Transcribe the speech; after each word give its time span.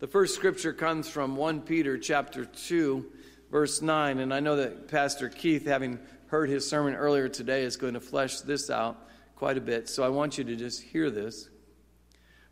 The 0.00 0.06
first 0.06 0.36
scripture 0.36 0.72
comes 0.72 1.08
from 1.08 1.34
1 1.34 1.62
Peter 1.62 1.98
chapter 1.98 2.44
2, 2.44 3.04
verse 3.50 3.82
9. 3.82 4.20
And 4.20 4.32
I 4.32 4.38
know 4.38 4.54
that 4.54 4.86
Pastor 4.86 5.28
Keith, 5.28 5.66
having 5.66 5.98
heard 6.28 6.48
his 6.48 6.68
sermon 6.68 6.94
earlier 6.94 7.28
today, 7.28 7.64
is 7.64 7.76
going 7.76 7.94
to 7.94 8.00
flesh 8.00 8.40
this 8.42 8.70
out 8.70 8.96
quite 9.34 9.58
a 9.58 9.60
bit. 9.60 9.88
So 9.88 10.04
I 10.04 10.08
want 10.08 10.38
you 10.38 10.44
to 10.44 10.54
just 10.54 10.82
hear 10.82 11.10
this. 11.10 11.48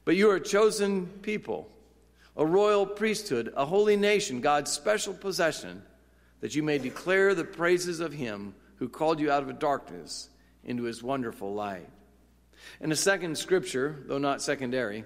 But 0.05 0.17
you 0.17 0.29
are 0.31 0.37
a 0.37 0.41
chosen 0.41 1.07
people, 1.23 1.71
a 2.37 2.45
royal 2.45 2.85
priesthood, 2.85 3.53
a 3.57 3.65
holy 3.65 3.97
nation, 3.97 4.41
God's 4.41 4.73
special 4.73 5.15
possession, 5.15 5.85
that 6.41 6.57
you 6.57 6.65
may 6.65 6.79
declare 6.79 7.33
the 7.33 7.45
praises 7.45 8.01
of 8.01 8.13
him 8.13 8.57
who 8.79 8.89
called 8.89 9.21
you 9.21 9.31
out 9.31 9.45
of 9.45 9.59
darkness 9.61 10.31
into 10.65 10.83
his 10.83 11.01
wonderful 11.01 11.55
light. 11.55 11.89
And 12.81 12.91
the 12.91 12.97
second 12.97 13.39
scripture, 13.39 14.03
though 14.09 14.19
not 14.19 14.43
secondary, 14.43 15.05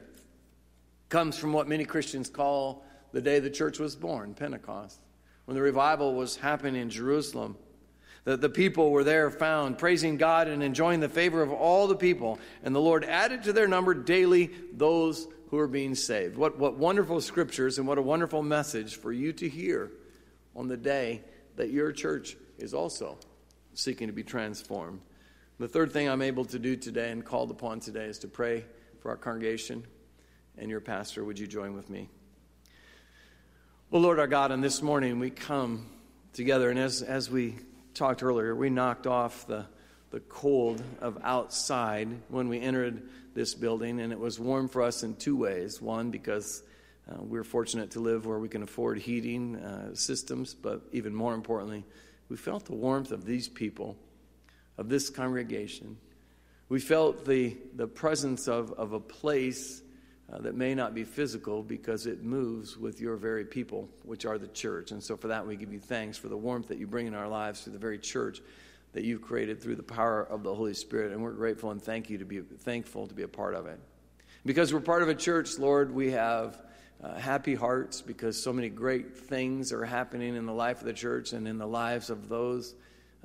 comes 1.11 1.37
from 1.37 1.53
what 1.53 1.69
many 1.69 1.85
Christians 1.85 2.31
call 2.31 2.85
the 3.13 3.21
day 3.21 3.41
the 3.41 3.51
church 3.51 3.79
was 3.79 3.97
born, 3.97 4.33
Pentecost, 4.33 5.01
when 5.45 5.57
the 5.57 5.61
revival 5.61 6.15
was 6.15 6.37
happening 6.37 6.81
in 6.81 6.89
Jerusalem. 6.89 7.57
That 8.25 8.41
the 8.41 8.51
people 8.51 8.91
were 8.91 9.03
there 9.03 9.31
found, 9.31 9.79
praising 9.79 10.17
God 10.19 10.47
and 10.47 10.63
enjoying 10.63 11.01
the 11.01 11.09
favor 11.09 11.43
of 11.43 11.51
all 11.51 11.87
the 11.87 11.97
people. 11.97 12.39
And 12.63 12.75
the 12.75 12.81
Lord 12.81 13.05
added 13.05 13.45
to 13.45 13.53
their 13.53 13.67
number 13.67 13.95
daily 13.95 14.51
those 14.73 15.27
who 15.49 15.59
are 15.59 15.67
being 15.67 15.95
saved. 15.95 16.37
What, 16.37 16.59
what 16.59 16.77
wonderful 16.77 17.21
scriptures 17.23 17.79
and 17.79 17.89
what 17.89 17.99
a 17.99 18.03
wonderful 18.03 18.43
message 18.43 18.97
for 18.97 19.11
you 19.11 19.33
to 19.33 19.49
hear 19.49 19.91
on 20.55 20.69
the 20.69 20.77
day 20.77 21.23
that 21.57 21.71
your 21.71 21.93
church 21.93 22.37
is 22.59 22.75
also 22.75 23.19
seeking 23.73 24.07
to 24.07 24.13
be 24.13 24.23
transformed. 24.23 25.01
The 25.59 25.69
third 25.69 25.91
thing 25.91 26.09
I'm 26.09 26.23
able 26.23 26.45
to 26.47 26.59
do 26.59 26.77
today 26.77 27.11
and 27.11 27.25
called 27.25 27.51
upon 27.51 27.81
today 27.81 28.05
is 28.05 28.19
to 28.21 28.29
pray 28.29 28.65
for 29.01 29.11
our 29.11 29.17
congregation 29.17 29.85
and 30.61 30.71
your 30.71 30.81
pastor. 30.81 31.25
Would 31.25 31.39
you 31.39 31.47
join 31.47 31.75
with 31.75 31.89
me? 31.89 32.11
Well, 33.91 34.03
Lord 34.03 34.19
our 34.21 34.27
God, 34.27 34.53
and 34.53 34.63
this 34.63 34.83
morning 34.83 35.19
we 35.19 35.31
come 35.31 35.87
together, 36.35 36.69
and 36.69 36.79
as, 36.79 37.01
as 37.01 37.31
we 37.31 37.57
talked 37.95 38.23
earlier, 38.23 38.55
we 38.55 38.69
knocked 38.69 39.07
off 39.07 39.47
the, 39.47 39.65
the 40.11 40.21
cold 40.21 40.83
of 41.01 41.19
outside 41.25 42.09
when 42.29 42.49
we 42.49 42.61
entered 42.61 43.09
this 43.35 43.55
building, 43.55 44.01
and 44.01 44.13
it 44.13 44.19
was 44.19 44.39
warm 44.39 44.69
for 44.69 44.83
us 44.83 45.03
in 45.03 45.17
two 45.17 45.35
ways. 45.35 45.81
One, 45.81 46.11
because 46.11 46.63
uh, 47.11 47.17
we're 47.21 47.43
fortunate 47.43 47.93
to 47.93 48.01
live 48.01 48.27
where 48.27 48.39
we 48.39 48.49
can 48.49 48.63
afford 48.63 48.99
heating 48.99 49.57
uh, 49.57 49.95
systems, 49.95 50.53
but 50.53 50.83
even 50.93 51.15
more 51.15 51.33
importantly, 51.33 51.85
we 52.29 52.37
felt 52.37 52.67
the 52.67 52.75
warmth 52.75 53.13
of 53.13 53.25
these 53.25 53.49
people, 53.49 53.97
of 54.77 54.91
this 54.91 55.09
congregation. 55.09 55.97
We 56.69 56.81
felt 56.81 57.25
the, 57.25 57.57
the 57.75 57.89
presence 57.89 58.47
of, 58.47 58.73
of 58.73 58.93
a 58.93 59.01
place 59.01 59.83
uh, 60.33 60.39
that 60.39 60.55
may 60.55 60.75
not 60.75 60.95
be 60.95 61.05
physical 61.05 61.63
because 61.63 62.07
it 62.07 62.23
moves 62.23 62.77
with 62.77 63.01
your 63.01 63.17
very 63.17 63.45
people, 63.45 63.89
which 64.05 64.25
are 64.25 64.39
the 64.39 64.49
church. 64.49 64.93
And 64.93 65.03
so, 65.03 65.17
for 65.17 65.29
that, 65.29 65.47
we 65.47 65.57
give 65.57 65.73
you 65.73 65.81
thanks 65.81 66.17
for 66.17 66.29
the 66.29 66.37
warmth 66.37 66.69
that 66.69 66.79
you 66.79 66.87
bring 66.87 67.07
in 67.07 67.15
our 67.15 67.29
lives 67.29 67.63
through 67.63 67.73
the 67.73 67.79
very 67.79 67.99
church 67.99 68.41
that 68.93 69.05
you've 69.05 69.23
created 69.23 69.61
through 69.61 69.77
the 69.77 69.83
power 69.83 70.23
of 70.23 70.43
the 70.43 70.55
Holy 70.55 70.75
Spirit. 70.75 71.13
And 71.13 71.23
we're 71.23 71.33
grateful 71.33 71.71
and 71.71 71.81
thank 71.81 72.11
you 72.11 72.19
to 72.19 72.25
be 72.25 72.41
thankful 72.41 73.07
to 73.07 73.15
be 73.15 73.23
a 73.23 73.29
part 73.29 73.55
of 73.55 73.67
it. 73.67 73.79
Because 74.45 74.73
we're 74.73 74.81
part 74.81 75.03
of 75.03 75.09
a 75.09 75.15
church, 75.15 75.59
Lord, 75.59 75.95
we 75.95 76.13
have 76.13 76.61
uh, 77.03 77.15
happy 77.15 77.55
hearts 77.55 78.01
because 78.01 78.43
so 78.43 78.53
many 78.53 78.69
great 78.69 79.17
things 79.17 79.73
are 79.73 79.85
happening 79.85 80.35
in 80.37 80.47
the 80.47 80.53
life 80.53 80.81
of 80.81 80.87
the 80.87 80.93
church 80.93 81.33
and 81.33 81.47
in 81.47 81.59
the 81.59 81.67
lives 81.67 82.11
of 82.11 82.29
those 82.29 82.75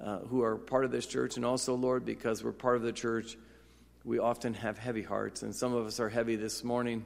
uh, 0.02 0.20
who 0.20 0.44
are 0.44 0.56
part 0.56 0.86
of 0.86 0.92
this 0.92 1.06
church. 1.06 1.36
And 1.36 1.46
also, 1.46 1.74
Lord, 1.76 2.06
because 2.06 2.44
we're 2.44 2.52
part 2.52 2.76
of 2.76 2.82
the 2.82 2.92
church, 2.92 3.38
we 4.06 4.20
often 4.20 4.54
have 4.54 4.78
heavy 4.78 5.02
hearts. 5.02 5.42
And 5.42 5.54
some 5.54 5.74
of 5.74 5.86
us 5.88 6.00
are 6.00 6.10
heavy 6.10 6.36
this 6.36 6.64
morning 6.64 7.04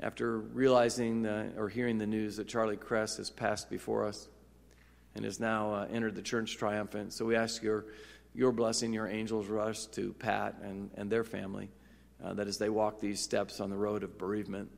after 0.00 0.38
realizing 0.38 1.22
the, 1.22 1.52
or 1.56 1.68
hearing 1.68 1.98
the 1.98 2.06
news 2.06 2.36
that 2.36 2.46
Charlie 2.46 2.76
Cress 2.76 3.16
has 3.16 3.28
passed 3.28 3.68
before 3.68 4.06
us 4.06 4.28
and 5.16 5.24
has 5.24 5.40
now 5.40 5.74
uh, 5.74 5.86
entered 5.90 6.14
the 6.14 6.22
church 6.22 6.56
triumphant. 6.56 7.12
So 7.12 7.24
we 7.24 7.34
ask 7.34 7.60
your, 7.60 7.86
your 8.34 8.52
blessing, 8.52 8.92
your 8.92 9.08
angels 9.08 9.48
rush 9.48 9.86
to 9.86 10.12
Pat 10.12 10.54
and, 10.62 10.90
and 10.94 11.10
their 11.10 11.24
family, 11.24 11.70
uh, 12.24 12.34
that 12.34 12.46
as 12.46 12.56
they 12.56 12.68
walk 12.70 13.00
these 13.00 13.20
steps 13.20 13.60
on 13.60 13.68
the 13.68 13.76
road 13.76 14.04
of 14.04 14.16
bereavement, 14.16 14.70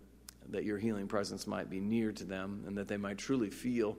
that 0.48 0.64
your 0.64 0.78
healing 0.78 1.08
presence 1.08 1.46
might 1.46 1.68
be 1.68 1.78
near 1.78 2.10
to 2.12 2.24
them 2.24 2.64
and 2.66 2.78
that 2.78 2.88
they 2.88 2.96
might 2.96 3.18
truly 3.18 3.50
feel 3.50 3.98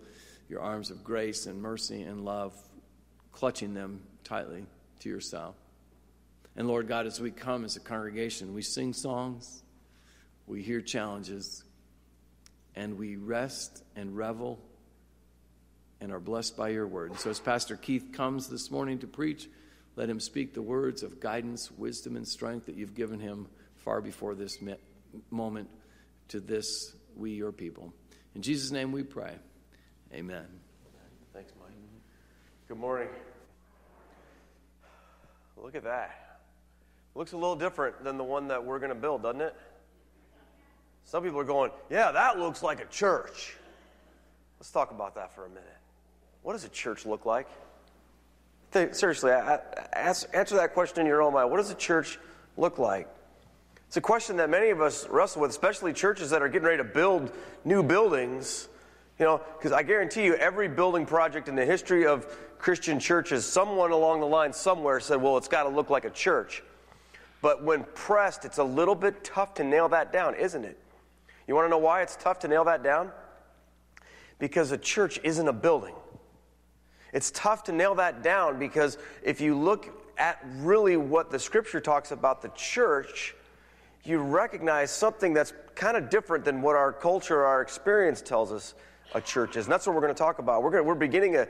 your 0.49 0.61
arms 0.61 0.89
of 0.89 1.03
grace 1.03 1.45
and 1.45 1.61
mercy 1.61 2.01
and 2.01 2.25
love 2.25 2.55
clutching 3.31 3.75
them 3.75 4.01
tightly 4.23 4.65
to 4.99 5.09
yourself. 5.09 5.60
And 6.55 6.67
Lord 6.67 6.87
God, 6.87 7.05
as 7.05 7.19
we 7.19 7.31
come 7.31 7.63
as 7.63 7.77
a 7.77 7.79
congregation, 7.79 8.53
we 8.53 8.61
sing 8.61 8.93
songs, 8.93 9.63
we 10.47 10.61
hear 10.61 10.81
challenges, 10.81 11.63
and 12.75 12.97
we 12.97 13.15
rest 13.15 13.83
and 13.95 14.15
revel 14.15 14.59
and 16.01 16.11
are 16.11 16.19
blessed 16.19 16.57
by 16.57 16.69
your 16.69 16.87
word. 16.87 17.11
And 17.11 17.19
so, 17.19 17.29
as 17.29 17.39
Pastor 17.39 17.77
Keith 17.77 18.11
comes 18.11 18.47
this 18.47 18.71
morning 18.71 18.99
to 18.99 19.07
preach, 19.07 19.47
let 19.95 20.09
him 20.09 20.19
speak 20.19 20.53
the 20.53 20.61
words 20.61 21.03
of 21.03 21.19
guidance, 21.19 21.71
wisdom, 21.71 22.15
and 22.15 22.27
strength 22.27 22.65
that 22.65 22.75
you've 22.75 22.95
given 22.95 23.19
him 23.19 23.47
far 23.77 24.01
before 24.01 24.35
this 24.35 24.57
moment 25.29 25.69
to 26.29 26.39
this, 26.39 26.95
we, 27.15 27.31
your 27.31 27.51
people. 27.51 27.93
In 28.35 28.41
Jesus' 28.41 28.71
name 28.71 28.91
we 28.91 29.03
pray. 29.03 29.35
Amen. 30.13 30.45
Thanks, 31.33 31.51
Mike. 31.59 31.71
Good 32.67 32.77
morning. 32.77 33.09
Look 35.57 35.75
at 35.75 35.83
that. 35.83 36.30
Looks 37.13 37.33
a 37.33 37.37
little 37.37 37.55
different 37.55 38.03
than 38.03 38.17
the 38.17 38.23
one 38.23 38.47
that 38.47 38.63
we're 38.63 38.79
going 38.79 38.89
to 38.89 38.95
build, 38.95 39.23
doesn't 39.23 39.41
it? 39.41 39.55
Some 41.03 41.23
people 41.23 41.39
are 41.39 41.45
going, 41.45 41.71
yeah, 41.89 42.11
that 42.11 42.39
looks 42.39 42.63
like 42.63 42.79
a 42.79 42.85
church. 42.85 43.55
Let's 44.59 44.71
talk 44.71 44.91
about 44.91 45.15
that 45.15 45.33
for 45.35 45.45
a 45.45 45.49
minute. 45.49 45.65
What 46.43 46.53
does 46.53 46.63
a 46.63 46.69
church 46.69 47.05
look 47.05 47.25
like? 47.25 47.47
Seriously, 48.71 49.31
answer 49.31 50.55
that 50.55 50.73
question 50.73 51.01
in 51.01 51.07
your 51.07 51.21
own 51.21 51.33
mind. 51.33 51.51
What 51.51 51.57
does 51.57 51.69
a 51.71 51.75
church 51.75 52.17
look 52.55 52.79
like? 52.79 53.07
It's 53.87 53.97
a 53.97 54.01
question 54.01 54.37
that 54.37 54.49
many 54.49 54.69
of 54.69 54.79
us 54.79 55.09
wrestle 55.09 55.41
with, 55.41 55.51
especially 55.51 55.91
churches 55.91 56.29
that 56.29 56.41
are 56.41 56.47
getting 56.47 56.65
ready 56.65 56.77
to 56.77 56.85
build 56.85 57.31
new 57.65 57.83
buildings. 57.83 58.69
You 59.19 59.25
know, 59.25 59.41
because 59.57 59.73
I 59.73 59.83
guarantee 59.83 60.23
you, 60.23 60.35
every 60.35 60.69
building 60.69 61.05
project 61.05 61.49
in 61.49 61.55
the 61.55 61.65
history 61.65 62.07
of 62.07 62.25
Christian 62.57 62.99
churches, 62.99 63.45
someone 63.45 63.91
along 63.91 64.21
the 64.21 64.27
line 64.27 64.53
somewhere 64.53 65.01
said, 65.01 65.21
well, 65.21 65.35
it's 65.35 65.49
got 65.49 65.63
to 65.63 65.69
look 65.69 65.89
like 65.89 66.05
a 66.05 66.09
church. 66.09 66.63
But 67.41 67.63
when 67.63 67.83
pressed, 67.95 68.45
it's 68.45 68.59
a 68.59 68.63
little 68.63 68.95
bit 68.95 69.23
tough 69.23 69.55
to 69.55 69.63
nail 69.63 69.89
that 69.89 70.13
down, 70.13 70.35
isn't 70.35 70.63
it? 70.63 70.77
You 71.47 71.55
want 71.55 71.65
to 71.65 71.69
know 71.69 71.79
why 71.79 72.01
it's 72.01 72.15
tough 72.15 72.39
to 72.39 72.47
nail 72.47 72.63
that 72.65 72.83
down? 72.83 73.11
Because 74.39 74.71
a 74.71 74.77
church 74.77 75.19
isn't 75.23 75.47
a 75.47 75.53
building. 75.53 75.95
It's 77.13 77.31
tough 77.31 77.63
to 77.65 77.71
nail 77.71 77.95
that 77.95 78.23
down 78.23 78.57
because 78.57 78.97
if 79.23 79.41
you 79.41 79.57
look 79.57 79.89
at 80.17 80.43
really 80.57 80.97
what 80.97 81.31
the 81.31 81.39
scripture 81.39 81.81
talks 81.81 82.11
about 82.11 82.41
the 82.41 82.49
church, 82.49 83.35
you 84.03 84.19
recognize 84.19 84.91
something 84.91 85.33
that's 85.33 85.53
kind 85.75 85.97
of 85.97 86.09
different 86.09 86.45
than 86.45 86.61
what 86.61 86.75
our 86.75 86.93
culture, 86.93 87.43
our 87.43 87.61
experience 87.61 88.21
tells 88.21 88.51
us 88.51 88.73
a 89.13 89.21
church 89.21 89.55
is. 89.57 89.65
And 89.65 89.73
that's 89.73 89.85
what 89.85 89.95
we're 89.95 90.01
going 90.01 90.13
to 90.13 90.17
talk 90.17 90.39
about. 90.39 90.63
We're, 90.63 90.71
going 90.71 90.83
to, 90.83 90.87
we're 90.87 90.95
beginning 90.95 91.35
a, 91.35 91.47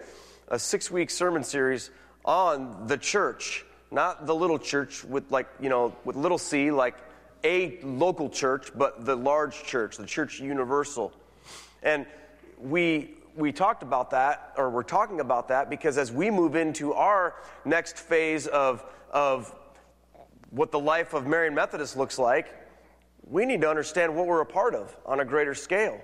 a 0.47 0.57
six 0.57 0.89
week 0.89 1.09
sermon 1.09 1.43
series 1.43 1.91
on 2.25 2.87
the 2.87 2.97
church, 2.97 3.65
not 3.91 4.25
the 4.25 4.33
little 4.33 4.57
church 4.57 5.03
with, 5.03 5.29
like, 5.31 5.47
you 5.59 5.69
know, 5.69 5.95
with 6.05 6.15
little 6.15 6.37
c, 6.37 6.71
like 6.71 6.95
a 7.43 7.79
local 7.83 8.29
church, 8.29 8.71
but 8.75 9.05
the 9.05 9.15
large 9.15 9.63
church, 9.63 9.97
the 9.97 10.05
church 10.05 10.39
universal. 10.39 11.11
And 11.83 12.05
we 12.57 13.15
we 13.35 13.51
talked 13.51 13.83
about 13.83 14.11
that, 14.11 14.53
or 14.57 14.69
we're 14.69 14.83
talking 14.83 15.19
about 15.19 15.47
that, 15.49 15.69
because 15.69 15.97
as 15.97 16.11
we 16.11 16.29
move 16.29 16.55
into 16.55 16.93
our 16.93 17.35
next 17.65 17.97
phase 17.97 18.47
of, 18.47 18.83
of 19.11 19.53
what 20.49 20.71
the 20.71 20.79
life 20.79 21.13
of 21.13 21.25
Marian 21.25 21.55
Methodist 21.55 21.95
looks 21.95 22.19
like, 22.19 22.53
we 23.29 23.45
need 23.45 23.61
to 23.61 23.69
understand 23.69 24.13
what 24.15 24.27
we're 24.27 24.41
a 24.41 24.45
part 24.45 24.75
of 24.75 24.95
on 25.05 25.21
a 25.21 25.25
greater 25.25 25.55
scale. 25.55 26.01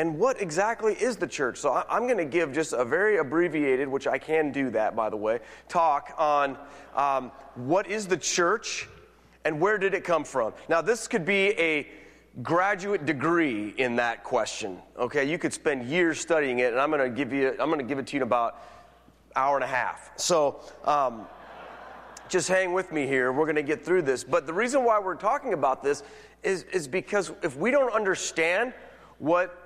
And 0.00 0.18
what 0.18 0.40
exactly 0.40 0.94
is 0.94 1.18
the 1.18 1.26
church? 1.26 1.58
So 1.58 1.84
I'm 1.86 2.04
going 2.04 2.16
to 2.16 2.24
give 2.24 2.54
just 2.54 2.72
a 2.72 2.86
very 2.86 3.18
abbreviated, 3.18 3.86
which 3.86 4.06
I 4.06 4.16
can 4.16 4.50
do 4.50 4.70
that, 4.70 4.96
by 4.96 5.10
the 5.10 5.16
way, 5.18 5.40
talk 5.68 6.14
on 6.16 6.56
um, 6.96 7.30
what 7.54 7.86
is 7.86 8.06
the 8.06 8.16
church 8.16 8.88
and 9.44 9.60
where 9.60 9.76
did 9.76 9.92
it 9.92 10.02
come 10.02 10.24
from. 10.24 10.54
Now, 10.70 10.80
this 10.80 11.06
could 11.06 11.26
be 11.26 11.48
a 11.60 11.86
graduate 12.42 13.04
degree 13.04 13.74
in 13.76 13.96
that 13.96 14.24
question. 14.24 14.78
Okay, 14.98 15.30
you 15.30 15.36
could 15.36 15.52
spend 15.52 15.84
years 15.86 16.18
studying 16.18 16.60
it, 16.60 16.72
and 16.72 16.80
I'm 16.80 16.90
going 16.90 17.02
to 17.02 17.14
give 17.14 17.30
you. 17.34 17.50
I'm 17.50 17.68
going 17.68 17.76
to 17.76 17.84
give 17.84 17.98
it 17.98 18.06
to 18.06 18.16
you 18.16 18.20
in 18.20 18.22
about 18.22 18.58
hour 19.36 19.54
and 19.54 19.64
a 19.64 19.68
half. 19.68 20.12
So. 20.16 20.60
Um, 20.84 21.26
just 22.30 22.48
hang 22.48 22.72
with 22.72 22.92
me 22.92 23.08
here. 23.08 23.32
We're 23.32 23.44
going 23.44 23.56
to 23.56 23.62
get 23.64 23.84
through 23.84 24.02
this. 24.02 24.22
But 24.22 24.46
the 24.46 24.52
reason 24.52 24.84
why 24.84 25.00
we're 25.00 25.16
talking 25.16 25.52
about 25.52 25.82
this 25.82 26.04
is, 26.44 26.62
is 26.72 26.86
because 26.86 27.32
if 27.42 27.56
we 27.56 27.72
don't 27.72 27.92
understand 27.92 28.72
what 29.18 29.59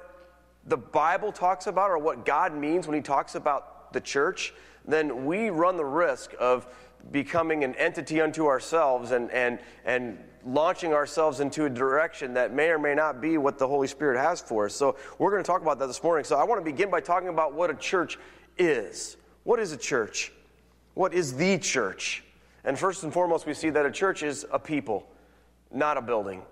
the 0.67 0.77
Bible 0.77 1.33
talks 1.33 1.67
about 1.67 1.91
or 1.91 1.99
what 1.99 2.25
God 2.25 2.55
means 2.55 2.87
when 2.87 2.95
He 2.95 3.03
talks 3.03 3.35
about 3.35 3.93
the 3.93 4.01
church, 4.01 4.55
then 4.87 5.25
we 5.25 5.51
run 5.51 5.77
the 5.77 5.85
risk 5.85 6.35
of 6.39 6.67
becoming 7.11 7.65
an 7.65 7.75
entity 7.75 8.21
unto 8.21 8.47
ourselves 8.47 9.11
and, 9.11 9.31
and, 9.31 9.59
and 9.85 10.19
launching 10.45 10.95
ourselves 10.95 11.41
into 11.41 11.67
a 11.67 11.71
direction 11.71 12.35
that 12.35 12.53
may 12.53 12.69
or 12.69 12.79
may 12.79 12.95
not 12.95 13.21
be 13.21 13.37
what 13.37 13.59
the 13.59 13.67
Holy 13.67 13.87
Spirit 13.87 14.19
has 14.19 14.41
for 14.41 14.67
us. 14.67 14.75
So, 14.75 14.97
we're 15.19 15.31
going 15.31 15.43
to 15.43 15.47
talk 15.47 15.63
about 15.63 15.79
that 15.79 15.87
this 15.87 16.03
morning. 16.03 16.25
So, 16.25 16.37
I 16.37 16.45
want 16.45 16.61
to 16.61 16.65
begin 16.65 16.91
by 16.91 17.01
talking 17.01 17.29
about 17.29 17.55
what 17.55 17.71
a 17.71 17.75
church 17.75 18.19
is. 18.59 19.17
What 19.45 19.61
is 19.61 19.73
a 19.73 19.77
church? 19.77 20.33
What 20.95 21.13
is 21.13 21.37
the 21.37 21.59
church? 21.59 22.25
And 22.65 22.79
first 22.79 23.03
and 23.03 23.13
foremost, 23.13 23.47
we 23.47 23.53
see 23.53 23.71
that 23.71 23.85
a 23.85 23.91
church 23.91 24.23
is 24.23 24.47
a 24.51 24.59
people, 24.59 25.07
not 25.71 25.99
a 25.99 26.03
building. 26.03 26.43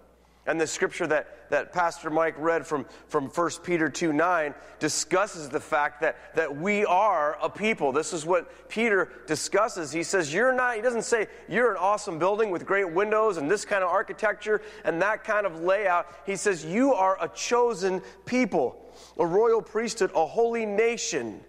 And 0.44 0.60
the 0.60 0.66
scripture 0.66 1.06
that, 1.06 1.50
that 1.50 1.72
Pastor 1.72 2.10
Mike 2.10 2.34
read 2.36 2.66
from, 2.66 2.84
from 3.06 3.28
1 3.28 3.50
Peter 3.62 3.88
2 3.88 4.12
9 4.12 4.54
discusses 4.80 5.48
the 5.48 5.60
fact 5.60 6.00
that, 6.00 6.16
that 6.34 6.56
we 6.56 6.84
are 6.84 7.38
a 7.40 7.48
people. 7.48 7.92
This 7.92 8.12
is 8.12 8.26
what 8.26 8.68
Peter 8.68 9.08
discusses. 9.28 9.92
He 9.92 10.02
says, 10.02 10.34
You're 10.34 10.52
not, 10.52 10.74
he 10.74 10.82
doesn't 10.82 11.04
say 11.04 11.28
you're 11.48 11.70
an 11.70 11.76
awesome 11.78 12.18
building 12.18 12.50
with 12.50 12.66
great 12.66 12.92
windows 12.92 13.36
and 13.36 13.48
this 13.48 13.64
kind 13.64 13.84
of 13.84 13.90
architecture 13.90 14.62
and 14.84 15.00
that 15.00 15.22
kind 15.22 15.46
of 15.46 15.60
layout. 15.60 16.08
He 16.26 16.34
says, 16.34 16.64
You 16.64 16.92
are 16.92 17.16
a 17.22 17.28
chosen 17.28 18.02
people, 18.26 18.92
a 19.18 19.26
royal 19.26 19.62
priesthood, 19.62 20.10
a 20.16 20.26
holy 20.26 20.66
nation. 20.66 21.40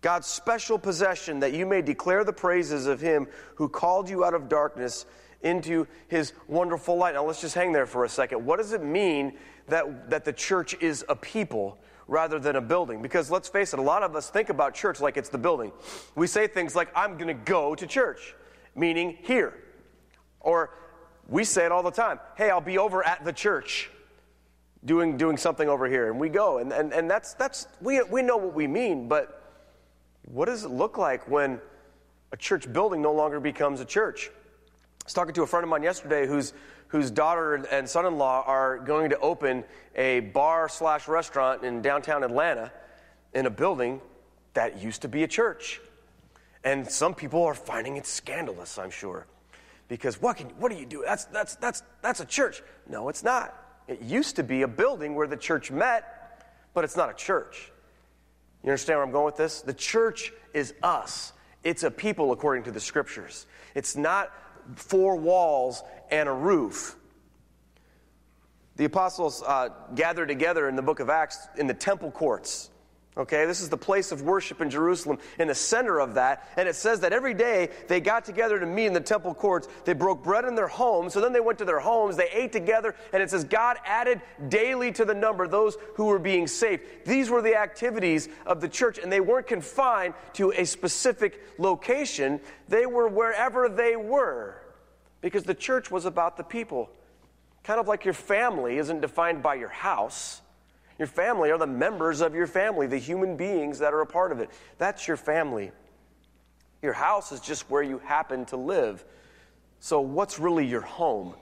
God's 0.00 0.26
special 0.26 0.78
possession, 0.78 1.40
that 1.40 1.52
you 1.52 1.66
may 1.66 1.82
declare 1.82 2.24
the 2.24 2.32
praises 2.32 2.86
of 2.86 3.02
him 3.02 3.26
who 3.56 3.68
called 3.68 4.08
you 4.08 4.24
out 4.24 4.32
of 4.32 4.48
darkness 4.48 5.04
into 5.42 5.86
his 6.08 6.32
wonderful 6.48 6.96
light. 6.96 7.14
Now, 7.14 7.24
let's 7.24 7.40
just 7.40 7.54
hang 7.54 7.72
there 7.72 7.86
for 7.86 8.04
a 8.04 8.08
second. 8.08 8.44
What 8.44 8.58
does 8.58 8.72
it 8.72 8.82
mean 8.82 9.34
that, 9.68 10.10
that 10.10 10.24
the 10.24 10.32
church 10.32 10.74
is 10.80 11.04
a 11.08 11.16
people 11.16 11.78
rather 12.06 12.38
than 12.38 12.56
a 12.56 12.60
building? 12.60 13.02
Because 13.02 13.30
let's 13.30 13.48
face 13.48 13.72
it, 13.72 13.78
a 13.78 13.82
lot 13.82 14.02
of 14.02 14.14
us 14.16 14.30
think 14.30 14.48
about 14.48 14.74
church 14.74 15.00
like 15.00 15.16
it's 15.16 15.28
the 15.28 15.38
building. 15.38 15.72
We 16.14 16.26
say 16.26 16.46
things 16.46 16.76
like, 16.76 16.88
I'm 16.94 17.16
going 17.16 17.28
to 17.28 17.44
go 17.44 17.74
to 17.74 17.86
church, 17.86 18.34
meaning 18.74 19.16
here. 19.22 19.54
Or 20.40 20.70
we 21.28 21.44
say 21.44 21.64
it 21.64 21.72
all 21.72 21.82
the 21.82 21.90
time 21.90 22.18
hey, 22.36 22.50
I'll 22.50 22.60
be 22.60 22.78
over 22.78 23.06
at 23.06 23.24
the 23.24 23.32
church. 23.32 23.90
Doing, 24.82 25.18
doing 25.18 25.36
something 25.36 25.68
over 25.68 25.86
here, 25.86 26.10
and 26.10 26.18
we 26.18 26.30
go, 26.30 26.56
and, 26.56 26.72
and, 26.72 26.94
and 26.94 27.10
that's, 27.10 27.34
that's 27.34 27.68
we, 27.82 28.00
we 28.04 28.22
know 28.22 28.38
what 28.38 28.54
we 28.54 28.66
mean, 28.66 29.08
but 29.08 29.42
what 30.24 30.46
does 30.46 30.64
it 30.64 30.70
look 30.70 30.96
like 30.96 31.28
when 31.28 31.60
a 32.32 32.36
church 32.38 32.72
building 32.72 33.02
no 33.02 33.12
longer 33.12 33.40
becomes 33.40 33.80
a 33.80 33.84
church? 33.84 34.30
Was 35.04 35.12
talking 35.12 35.34
to 35.34 35.42
a 35.42 35.46
friend 35.46 35.64
of 35.64 35.70
mine 35.70 35.82
yesterday 35.82 36.26
whose, 36.26 36.52
whose 36.88 37.10
daughter 37.10 37.54
and 37.70 37.88
son 37.88 38.06
in 38.06 38.18
law 38.18 38.44
are 38.46 38.78
going 38.78 39.10
to 39.10 39.18
open 39.18 39.64
a 39.96 40.20
bar 40.20 40.68
slash 40.68 41.08
restaurant 41.08 41.64
in 41.64 41.82
downtown 41.82 42.22
Atlanta 42.22 42.72
in 43.34 43.46
a 43.46 43.50
building 43.50 44.00
that 44.54 44.82
used 44.82 45.02
to 45.02 45.08
be 45.08 45.22
a 45.22 45.28
church. 45.28 45.80
And 46.64 46.90
some 46.90 47.14
people 47.14 47.42
are 47.44 47.54
finding 47.54 47.96
it 47.96 48.06
scandalous, 48.06 48.78
I'm 48.78 48.90
sure. 48.90 49.26
Because 49.88 50.20
what, 50.20 50.36
can, 50.36 50.46
what 50.50 50.70
do 50.70 50.78
you 50.78 50.86
do? 50.86 51.02
That's, 51.04 51.24
that's, 51.26 51.56
that's, 51.56 51.82
that's 52.02 52.20
a 52.20 52.24
church. 52.24 52.62
No, 52.88 53.08
it's 53.08 53.22
not. 53.22 53.54
It 53.88 54.02
used 54.02 54.36
to 54.36 54.42
be 54.42 54.62
a 54.62 54.68
building 54.68 55.14
where 55.14 55.26
the 55.26 55.36
church 55.36 55.70
met, 55.70 56.46
but 56.74 56.84
it's 56.84 56.96
not 56.96 57.10
a 57.10 57.14
church. 57.14 57.72
You 58.62 58.68
understand 58.68 58.98
where 58.98 59.06
I'm 59.06 59.10
going 59.10 59.24
with 59.24 59.36
this? 59.36 59.62
The 59.62 59.74
church 59.74 60.32
is 60.52 60.74
us. 60.82 61.32
It's 61.64 61.82
a 61.82 61.90
people 61.90 62.32
according 62.32 62.64
to 62.64 62.70
the 62.70 62.80
scriptures. 62.80 63.46
It's 63.74 63.96
not 63.96 64.30
four 64.76 65.16
walls 65.16 65.82
and 66.10 66.28
a 66.28 66.32
roof. 66.32 66.96
The 68.76 68.84
apostles 68.86 69.42
uh, 69.42 69.68
gathered 69.94 70.28
together 70.28 70.68
in 70.68 70.76
the 70.76 70.82
book 70.82 71.00
of 71.00 71.10
Acts 71.10 71.48
in 71.56 71.66
the 71.66 71.74
temple 71.74 72.10
courts. 72.10 72.69
Okay, 73.20 73.44
this 73.44 73.60
is 73.60 73.68
the 73.68 73.76
place 73.76 74.12
of 74.12 74.22
worship 74.22 74.62
in 74.62 74.70
Jerusalem, 74.70 75.18
in 75.38 75.48
the 75.48 75.54
center 75.54 75.98
of 76.00 76.14
that. 76.14 76.48
And 76.56 76.66
it 76.66 76.74
says 76.74 77.00
that 77.00 77.12
every 77.12 77.34
day 77.34 77.68
they 77.86 78.00
got 78.00 78.24
together 78.24 78.58
to 78.58 78.64
meet 78.64 78.86
in 78.86 78.94
the 78.94 79.00
temple 79.00 79.34
courts. 79.34 79.68
They 79.84 79.92
broke 79.92 80.24
bread 80.24 80.46
in 80.46 80.54
their 80.54 80.68
homes. 80.68 81.12
So 81.12 81.20
then 81.20 81.34
they 81.34 81.40
went 81.40 81.58
to 81.58 81.66
their 81.66 81.80
homes. 81.80 82.16
They 82.16 82.30
ate 82.30 82.50
together. 82.50 82.94
And 83.12 83.22
it 83.22 83.28
says 83.28 83.44
God 83.44 83.76
added 83.84 84.22
daily 84.48 84.90
to 84.92 85.04
the 85.04 85.12
number 85.12 85.46
those 85.46 85.76
who 85.96 86.06
were 86.06 86.18
being 86.18 86.46
saved. 86.46 86.82
These 87.04 87.28
were 87.28 87.42
the 87.42 87.56
activities 87.56 88.30
of 88.46 88.62
the 88.62 88.68
church. 88.70 88.98
And 88.98 89.12
they 89.12 89.20
weren't 89.20 89.46
confined 89.46 90.14
to 90.34 90.52
a 90.52 90.64
specific 90.64 91.42
location, 91.58 92.40
they 92.68 92.86
were 92.86 93.06
wherever 93.06 93.68
they 93.68 93.96
were 93.96 94.62
because 95.20 95.42
the 95.42 95.54
church 95.54 95.90
was 95.90 96.06
about 96.06 96.38
the 96.38 96.44
people. 96.44 96.88
Kind 97.64 97.80
of 97.80 97.86
like 97.86 98.06
your 98.06 98.14
family 98.14 98.78
isn't 98.78 99.02
defined 99.02 99.42
by 99.42 99.56
your 99.56 99.68
house. 99.68 100.40
Your 101.00 101.06
family 101.06 101.50
are 101.50 101.56
the 101.56 101.66
members 101.66 102.20
of 102.20 102.34
your 102.34 102.46
family, 102.46 102.86
the 102.86 102.98
human 102.98 103.34
beings 103.34 103.78
that 103.78 103.94
are 103.94 104.02
a 104.02 104.06
part 104.06 104.32
of 104.32 104.40
it. 104.40 104.50
That's 104.76 105.08
your 105.08 105.16
family. 105.16 105.72
Your 106.82 106.92
house 106.92 107.32
is 107.32 107.40
just 107.40 107.70
where 107.70 107.82
you 107.82 108.00
happen 108.00 108.44
to 108.46 108.58
live. 108.58 109.02
So, 109.78 110.02
what's 110.02 110.38
really 110.38 110.66
your 110.66 110.82
home? 110.82 111.36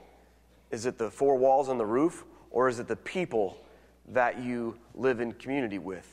Is 0.71 0.85
it 0.85 0.97
the 0.97 1.11
four 1.11 1.35
walls 1.35 1.67
and 1.67 1.77
the 1.77 1.85
roof, 1.85 2.23
or 2.51 2.69
is 2.69 2.79
it 2.79 2.87
the 2.87 2.95
people 2.95 3.57
that 4.07 4.39
you 4.39 4.77
live 4.95 5.19
in 5.19 5.33
community 5.33 5.77
with? 5.77 6.07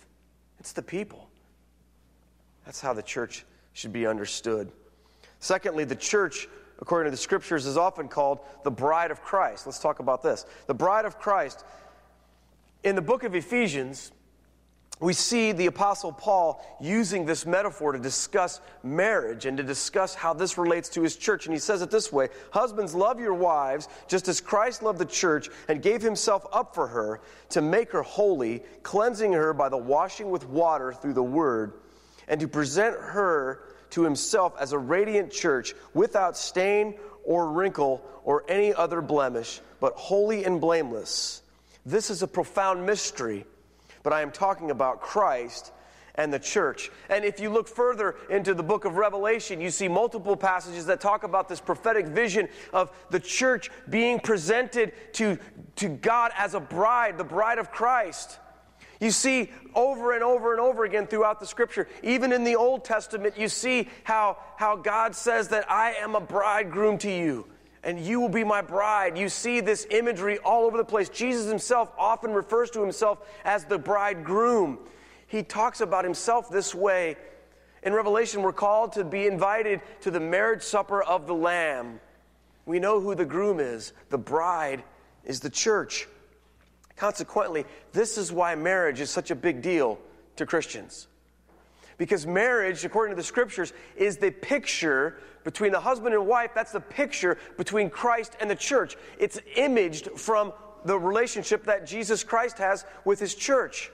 It's 0.59 0.73
the 0.73 0.83
people. 0.83 1.29
That's 2.65 2.81
how 2.81 2.95
the 2.95 3.03
church 3.03 3.45
should 3.75 3.93
be 3.93 4.09
understood. 4.09 4.73
Secondly, 5.39 5.85
the 5.85 5.95
church 5.95 6.49
according 6.79 7.07
to 7.07 7.11
the 7.11 7.17
scriptures, 7.17 7.67
is 7.67 7.77
often 7.77 8.09
called 8.09 8.41
the 8.65 8.71
bride 8.71 9.11
of 9.11 9.23
Christ. 9.23 9.67
Let's 9.67 9.79
talk 9.79 9.99
about 9.99 10.23
this. 10.23 10.45
The 10.67 10.75
bride 10.75 11.05
of 11.05 11.19
Christ. 11.19 11.65
In 12.83 12.95
the 12.95 13.03
book 13.03 13.25
of 13.25 13.35
Ephesians, 13.35 14.13
we 14.99 15.13
see 15.13 15.53
the 15.53 15.67
Apostle 15.67 16.11
Paul 16.11 16.65
using 16.81 17.27
this 17.27 17.45
metaphor 17.45 17.93
to 17.93 17.99
discuss 17.99 18.63
marriage 18.83 19.45
and 19.45 19.59
to 19.59 19.63
discuss 19.63 20.15
how 20.15 20.33
this 20.33 20.57
relates 20.57 20.89
to 20.91 21.03
his 21.03 21.17
church. 21.17 21.45
And 21.45 21.53
he 21.53 21.59
says 21.59 21.83
it 21.83 21.91
this 21.91 22.11
way 22.11 22.29
Husbands, 22.51 22.95
love 22.95 23.21
your 23.21 23.35
wives 23.35 23.89
just 24.09 24.27
as 24.29 24.41
Christ 24.41 24.83
loved 24.83 24.99
the 24.99 25.05
church 25.05 25.51
and 25.69 25.83
gave 25.83 26.01
himself 26.01 26.47
up 26.51 26.75
for 26.75 26.87
her 26.87 27.21
to 27.51 27.61
make 27.61 27.93
her 27.93 28.03
holy, 28.03 28.63
cleansing 28.83 29.35
her 29.35 29.53
by 29.53 29.69
the 29.69 29.77
washing 29.77 30.31
with 30.31 30.49
water 30.49 30.95
through 30.95 31.15
the 31.15 31.23
word, 31.23 31.75
and 32.27 32.41
to 32.41 32.49
present 32.49 32.97
her 32.99 33.61
to 33.91 34.03
himself 34.03 34.55
as 34.59 34.73
a 34.73 34.79
radiant 34.79 35.31
church 35.31 35.75
without 35.93 36.39
stain 36.39 36.95
or 37.23 37.53
wrinkle 37.53 38.03
or 38.25 38.45
any 38.49 38.73
other 38.73 39.03
blemish, 39.03 39.61
but 39.79 39.93
holy 39.95 40.45
and 40.45 40.59
blameless. 40.59 41.43
This 41.87 42.11
is 42.11 42.25
a 42.25 42.27
profound 42.27 42.85
mystery, 42.85 43.47
but 44.03 44.13
I 44.13 44.21
am 44.21 44.33
talking 44.33 44.73
about 44.73 45.01
Christ 45.01 45.73
and 46.17 46.33
the 46.33 46.39
church. 46.41 46.91
And 47.09 47.25
if 47.25 47.39
you 47.39 47.49
look 47.49 47.69
further 47.69 48.17
into 48.29 48.55
the 48.55 48.63
book 48.65 48.85
of 48.85 48.97
Revelation, 48.97 49.61
you 49.61 49.71
see 49.71 49.87
multiple 49.87 50.37
passages 50.37 50.87
that 50.87 51.01
talk 51.01 51.23
about 51.23 51.49
this 51.49 51.61
prophetic 51.61 52.07
vision 52.07 52.49
of 52.73 52.91
the 53.11 53.21
church 53.21 53.71
being 53.89 54.19
presented 54.19 54.95
to, 55.13 55.39
to 55.77 55.89
God 55.89 56.33
as 56.37 56.55
a 56.55 56.61
bride, 56.61 57.19
the 57.19 57.25
bride 57.25 57.59
of 57.59 57.71
Christ. 57.71 58.41
You 58.99 59.13
see 59.13 59.53
over 59.73 60.13
and 60.13 60.25
over 60.25 60.53
and 60.53 60.61
over 60.61 60.85
again 60.85 61.07
throughout 61.07 61.39
the 61.39 61.47
scripture, 61.47 61.87
even 62.03 62.33
in 62.33 62.43
the 62.43 62.57
Old 62.57 62.85
Testament, 62.85 63.39
you 63.39 63.49
see 63.49 63.89
how, 64.03 64.39
how 64.57 64.75
God 64.75 65.15
says 65.15 65.49
that 65.49 65.71
I 65.71 65.93
am 65.93 66.17
a 66.17 66.21
bridegroom 66.21 66.99
to 66.99 67.11
you 67.13 67.47
and 67.87 68.01
you 68.01 68.19
will 68.21 68.29
be 68.29 68.43
my 68.43 68.61
bride. 68.61 69.17
You 69.17 69.29
see 69.29 69.61
this 69.61 69.87
imagery 69.91 70.39
all 70.39 70.65
over 70.65 70.77
the 70.77 70.85
place. 70.85 71.09
Jesus 71.09 71.49
himself 71.49 71.93
often 71.97 72.33
refers 72.33 72.69
to 72.71 72.81
himself 72.81 73.21
as 73.45 73.65
the 73.65 73.79
bridegroom. 73.79 74.81
He 75.29 75.45
talks 75.45 75.81
about 75.81 76.05
himself 76.05 76.51
this 76.51 76.75
way. 76.75 77.15
In 77.85 77.93
Revelation, 77.93 78.43
we're 78.43 78.53
called 78.53 78.95
to 78.95 79.05
be 79.05 79.29
invited 79.29 79.81
to 80.01 80.11
the 80.11 80.19
marriage 80.19 80.63
supper 80.63 81.01
of 81.01 81.29
the 81.29 81.35
Lamb. 81.35 82.01
We 82.65 82.81
know 82.81 83.01
who 83.01 83.15
the 83.15 83.25
groom 83.25 83.61
is, 83.61 83.93
the 84.11 84.19
bride 84.19 84.83
is 85.25 85.39
the 85.39 85.51
church. 85.51 86.09
Consequently, 86.97 87.67
this 87.93 88.19
is 88.19 88.33
why 88.33 88.57
marriage 88.57 88.99
is 89.01 89.11
such 89.11 89.31
a 89.31 89.37
big 89.37 89.63
deal 89.63 90.01
to 90.35 90.45
Christians. 90.45 91.07
Because 91.99 92.27
marriage, 92.27 92.85
according 92.85 93.17
to 93.17 93.21
the 93.21 93.27
scriptures, 93.27 93.73
is 93.97 94.17
the 94.19 94.31
picture 94.31 95.19
between 95.45 95.73
the 95.73 95.81
husband 95.81 96.15
and 96.15 96.27
wife. 96.27 96.51
That's 96.55 96.73
the 96.73 96.81
picture 96.81 97.39
between 97.57 97.89
Christ 97.89 98.37
and 98.41 98.51
the 98.51 98.57
church. 98.57 98.97
It's 99.19 99.39
imaged 99.57 100.11
from 100.17 100.53
the 100.85 100.99
relationship 100.99 101.65
that 101.65 101.87
Jesus 101.87 102.23
Christ 102.23 102.59
has 102.59 102.85
with 103.05 103.19
his 103.19 103.35
church. 103.35 103.91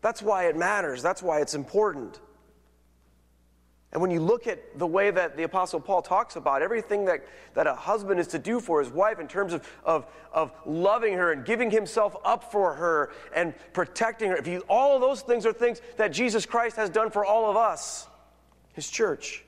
That's 0.00 0.22
why 0.22 0.48
it 0.48 0.56
matters. 0.56 1.02
That's 1.02 1.22
why 1.22 1.40
it's 1.40 1.54
important. 1.54 2.20
And 3.94 4.00
when 4.00 4.10
you 4.10 4.20
look 4.20 4.48
at 4.48 4.76
the 4.76 4.86
way 4.86 5.12
that 5.12 5.36
the 5.36 5.44
Apostle 5.44 5.78
Paul 5.78 6.02
talks 6.02 6.34
about 6.34 6.62
everything 6.62 7.04
that, 7.04 7.24
that 7.54 7.68
a 7.68 7.74
husband 7.74 8.18
is 8.18 8.26
to 8.28 8.40
do 8.40 8.58
for 8.58 8.82
his 8.82 8.90
wife 8.90 9.20
in 9.20 9.28
terms 9.28 9.52
of, 9.52 9.66
of, 9.84 10.06
of 10.32 10.50
loving 10.66 11.14
her 11.14 11.30
and 11.30 11.44
giving 11.44 11.70
himself 11.70 12.16
up 12.24 12.50
for 12.50 12.74
her 12.74 13.12
and 13.36 13.54
protecting 13.72 14.30
her, 14.30 14.36
if 14.36 14.48
you, 14.48 14.64
all 14.68 14.96
of 14.96 15.00
those 15.00 15.22
things 15.22 15.46
are 15.46 15.52
things 15.52 15.80
that 15.96 16.08
Jesus 16.08 16.44
Christ 16.44 16.74
has 16.74 16.90
done 16.90 17.08
for 17.08 17.24
all 17.24 17.48
of 17.48 17.56
us, 17.56 18.08
his 18.72 18.90
church. 18.90 19.44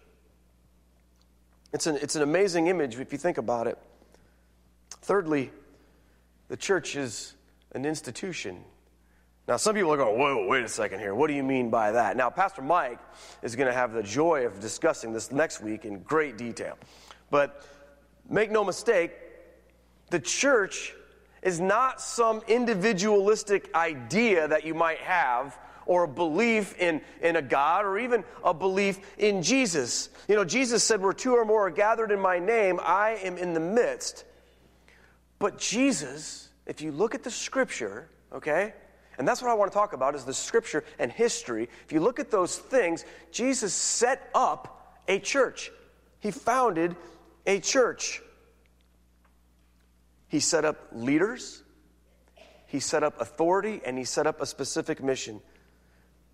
It's 1.72 1.88
an, 1.88 1.96
it's 2.00 2.14
an 2.14 2.22
amazing 2.22 2.68
image 2.68 3.00
if 3.00 3.10
you 3.10 3.18
think 3.18 3.38
about 3.38 3.66
it. 3.66 3.76
Thirdly, 5.02 5.50
the 6.46 6.56
church 6.56 6.94
is 6.94 7.34
an 7.72 7.84
institution. 7.84 8.62
Now, 9.48 9.56
some 9.56 9.76
people 9.76 9.92
are 9.92 9.96
going, 9.96 10.18
whoa, 10.18 10.46
wait 10.46 10.64
a 10.64 10.68
second 10.68 10.98
here. 10.98 11.14
What 11.14 11.28
do 11.28 11.34
you 11.34 11.44
mean 11.44 11.70
by 11.70 11.92
that? 11.92 12.16
Now, 12.16 12.30
Pastor 12.30 12.62
Mike 12.62 12.98
is 13.42 13.54
going 13.54 13.68
to 13.68 13.72
have 13.72 13.92
the 13.92 14.02
joy 14.02 14.44
of 14.44 14.58
discussing 14.58 15.12
this 15.12 15.30
next 15.30 15.62
week 15.62 15.84
in 15.84 16.00
great 16.00 16.36
detail. 16.36 16.76
But 17.30 17.64
make 18.28 18.50
no 18.50 18.64
mistake, 18.64 19.12
the 20.10 20.18
church 20.18 20.94
is 21.42 21.60
not 21.60 22.00
some 22.00 22.42
individualistic 22.48 23.72
idea 23.72 24.48
that 24.48 24.64
you 24.64 24.74
might 24.74 24.98
have 24.98 25.56
or 25.86 26.02
a 26.02 26.08
belief 26.08 26.76
in, 26.80 27.00
in 27.22 27.36
a 27.36 27.42
God 27.42 27.84
or 27.84 27.98
even 27.98 28.24
a 28.42 28.52
belief 28.52 28.98
in 29.16 29.44
Jesus. 29.44 30.08
You 30.26 30.34
know, 30.34 30.44
Jesus 30.44 30.82
said, 30.82 31.00
Where 31.00 31.12
two 31.12 31.36
or 31.36 31.44
more 31.44 31.68
are 31.68 31.70
gathered 31.70 32.10
in 32.10 32.18
my 32.18 32.40
name, 32.40 32.80
I 32.82 33.20
am 33.22 33.38
in 33.38 33.54
the 33.54 33.60
midst. 33.60 34.24
But 35.38 35.58
Jesus, 35.58 36.48
if 36.66 36.80
you 36.80 36.90
look 36.90 37.14
at 37.14 37.22
the 37.22 37.30
scripture, 37.30 38.08
okay, 38.32 38.74
and 39.18 39.26
that's 39.26 39.42
what 39.42 39.50
I 39.50 39.54
want 39.54 39.70
to 39.70 39.74
talk 39.74 39.92
about 39.92 40.14
is 40.14 40.24
the 40.24 40.34
scripture 40.34 40.84
and 40.98 41.10
history. 41.10 41.68
If 41.84 41.92
you 41.92 42.00
look 42.00 42.20
at 42.20 42.30
those 42.30 42.58
things, 42.58 43.04
Jesus 43.32 43.72
set 43.72 44.28
up 44.34 45.00
a 45.08 45.18
church. 45.18 45.70
He 46.20 46.30
founded 46.30 46.96
a 47.46 47.60
church. 47.60 48.22
He 50.28 50.40
set 50.40 50.64
up 50.64 50.88
leaders, 50.92 51.62
he 52.66 52.80
set 52.80 53.04
up 53.04 53.20
authority, 53.20 53.80
and 53.84 53.96
he 53.96 54.04
set 54.04 54.26
up 54.26 54.40
a 54.40 54.46
specific 54.46 55.02
mission. 55.02 55.40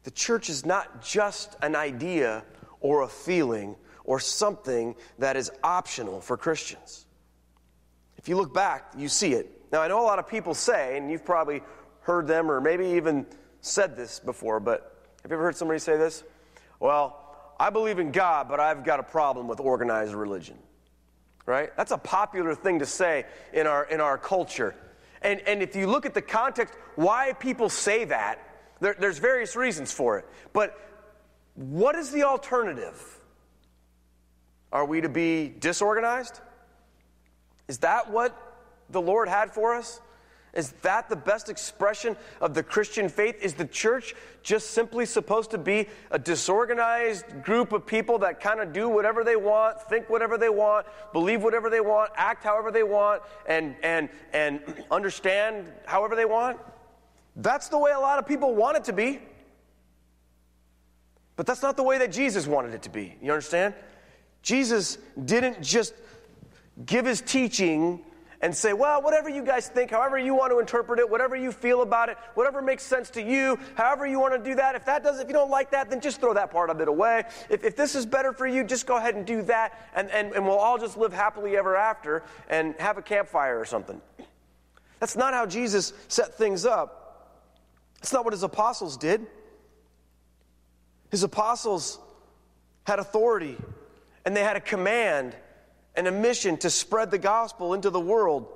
The 0.04 0.10
church 0.10 0.48
is 0.48 0.64
not 0.64 1.04
just 1.04 1.56
an 1.62 1.76
idea 1.76 2.42
or 2.80 3.02
a 3.02 3.08
feeling 3.08 3.76
or 4.04 4.18
something 4.18 4.96
that 5.18 5.36
is 5.36 5.50
optional 5.62 6.20
for 6.20 6.36
Christians. 6.36 7.06
If 8.16 8.28
you 8.28 8.36
look 8.36 8.54
back, 8.54 8.92
you 8.96 9.08
see 9.08 9.34
it. 9.34 9.48
Now, 9.70 9.82
I 9.82 9.88
know 9.88 10.00
a 10.00 10.06
lot 10.06 10.18
of 10.18 10.26
people 10.26 10.54
say, 10.54 10.96
and 10.96 11.10
you've 11.10 11.24
probably 11.24 11.62
heard 12.02 12.26
them 12.26 12.50
or 12.50 12.60
maybe 12.60 12.86
even 12.86 13.26
said 13.60 13.96
this 13.96 14.18
before, 14.18 14.60
but 14.60 14.96
have 15.22 15.30
you 15.30 15.36
ever 15.36 15.44
heard 15.44 15.56
somebody 15.56 15.78
say 15.78 15.96
this? 15.96 16.24
Well, 16.80 17.18
I 17.58 17.70
believe 17.70 17.98
in 17.98 18.10
God, 18.10 18.48
but 18.48 18.58
I've 18.58 18.84
got 18.84 18.98
a 18.98 19.04
problem 19.04 19.46
with 19.46 19.60
organized 19.60 20.14
religion. 20.14 20.58
Right? 21.46 21.76
That's 21.76 21.92
a 21.92 21.98
popular 21.98 22.54
thing 22.54 22.80
to 22.80 22.86
say 22.86 23.24
in 23.52 23.66
our, 23.66 23.84
in 23.84 24.00
our 24.00 24.18
culture. 24.18 24.74
And, 25.22 25.40
and 25.40 25.62
if 25.62 25.76
you 25.76 25.86
look 25.86 26.06
at 26.06 26.14
the 26.14 26.22
context, 26.22 26.74
why 26.96 27.32
people 27.38 27.68
say 27.68 28.04
that, 28.06 28.38
there, 28.80 28.96
there's 28.98 29.18
various 29.18 29.54
reasons 29.54 29.92
for 29.92 30.18
it. 30.18 30.26
But 30.52 30.78
what 31.54 31.94
is 31.94 32.10
the 32.10 32.24
alternative? 32.24 33.20
Are 34.72 34.84
we 34.84 35.00
to 35.02 35.08
be 35.08 35.52
disorganized? 35.58 36.40
Is 37.68 37.78
that 37.78 38.10
what 38.10 38.36
the 38.90 39.00
Lord 39.00 39.28
had 39.28 39.52
for 39.52 39.74
us? 39.74 40.00
Is 40.54 40.72
that 40.82 41.08
the 41.08 41.16
best 41.16 41.48
expression 41.48 42.14
of 42.40 42.52
the 42.52 42.62
Christian 42.62 43.08
faith? 43.08 43.42
Is 43.42 43.54
the 43.54 43.64
church 43.64 44.14
just 44.42 44.72
simply 44.72 45.06
supposed 45.06 45.50
to 45.52 45.58
be 45.58 45.88
a 46.10 46.18
disorganized 46.18 47.42
group 47.42 47.72
of 47.72 47.86
people 47.86 48.18
that 48.18 48.40
kind 48.40 48.60
of 48.60 48.72
do 48.72 48.88
whatever 48.88 49.24
they 49.24 49.36
want, 49.36 49.80
think 49.82 50.10
whatever 50.10 50.36
they 50.36 50.50
want, 50.50 50.86
believe 51.14 51.42
whatever 51.42 51.70
they 51.70 51.80
want, 51.80 52.10
act 52.16 52.44
however 52.44 52.70
they 52.70 52.82
want, 52.82 53.22
and, 53.46 53.74
and, 53.82 54.10
and 54.34 54.60
understand 54.90 55.72
however 55.86 56.14
they 56.14 56.26
want? 56.26 56.58
That's 57.36 57.68
the 57.68 57.78
way 57.78 57.92
a 57.92 58.00
lot 58.00 58.18
of 58.18 58.26
people 58.26 58.54
want 58.54 58.76
it 58.76 58.84
to 58.84 58.92
be. 58.92 59.20
But 61.36 61.46
that's 61.46 61.62
not 61.62 61.78
the 61.78 61.82
way 61.82 61.96
that 61.96 62.12
Jesus 62.12 62.46
wanted 62.46 62.74
it 62.74 62.82
to 62.82 62.90
be. 62.90 63.16
You 63.22 63.32
understand? 63.32 63.72
Jesus 64.42 64.98
didn't 65.24 65.62
just 65.62 65.94
give 66.84 67.06
his 67.06 67.22
teaching 67.22 68.04
and 68.42 68.54
say, 68.54 68.72
well, 68.72 69.00
whatever 69.00 69.28
you 69.28 69.44
guys 69.44 69.68
think, 69.68 69.92
however 69.92 70.18
you 70.18 70.34
want 70.34 70.50
to 70.52 70.58
interpret 70.58 70.98
it, 70.98 71.08
whatever 71.08 71.36
you 71.36 71.52
feel 71.52 71.82
about 71.82 72.08
it, 72.08 72.18
whatever 72.34 72.60
makes 72.60 72.82
sense 72.82 73.08
to 73.10 73.22
you, 73.22 73.56
however 73.76 74.04
you 74.04 74.18
want 74.18 74.34
to 74.34 74.50
do 74.50 74.56
that. 74.56 74.74
If 74.74 74.84
that 74.86 75.04
does, 75.04 75.20
if 75.20 75.28
you 75.28 75.32
don't 75.32 75.50
like 75.50 75.70
that, 75.70 75.88
then 75.88 76.00
just 76.00 76.20
throw 76.20 76.34
that 76.34 76.50
part 76.50 76.68
of 76.68 76.80
it 76.80 76.88
away. 76.88 77.22
If, 77.48 77.62
if 77.62 77.76
this 77.76 77.94
is 77.94 78.04
better 78.04 78.32
for 78.32 78.46
you, 78.46 78.64
just 78.64 78.84
go 78.84 78.96
ahead 78.96 79.14
and 79.14 79.24
do 79.24 79.42
that, 79.42 79.88
and, 79.94 80.10
and, 80.10 80.32
and 80.32 80.44
we'll 80.44 80.58
all 80.58 80.76
just 80.76 80.96
live 80.96 81.12
happily 81.12 81.56
ever 81.56 81.76
after 81.76 82.24
and 82.50 82.74
have 82.80 82.98
a 82.98 83.02
campfire 83.02 83.58
or 83.58 83.64
something. 83.64 84.00
That's 84.98 85.16
not 85.16 85.34
how 85.34 85.46
Jesus 85.46 85.92
set 86.08 86.34
things 86.34 86.66
up. 86.66 86.98
That's 88.00 88.12
not 88.12 88.24
what 88.24 88.34
his 88.34 88.42
apostles 88.42 88.96
did. 88.96 89.24
His 91.10 91.22
apostles 91.22 92.00
had 92.84 92.98
authority 92.98 93.56
and 94.24 94.36
they 94.36 94.42
had 94.42 94.56
a 94.56 94.60
command 94.60 95.36
and 95.94 96.06
a 96.06 96.12
mission 96.12 96.56
to 96.58 96.70
spread 96.70 97.10
the 97.10 97.18
gospel 97.18 97.74
into 97.74 97.90
the 97.90 98.00
world. 98.00 98.48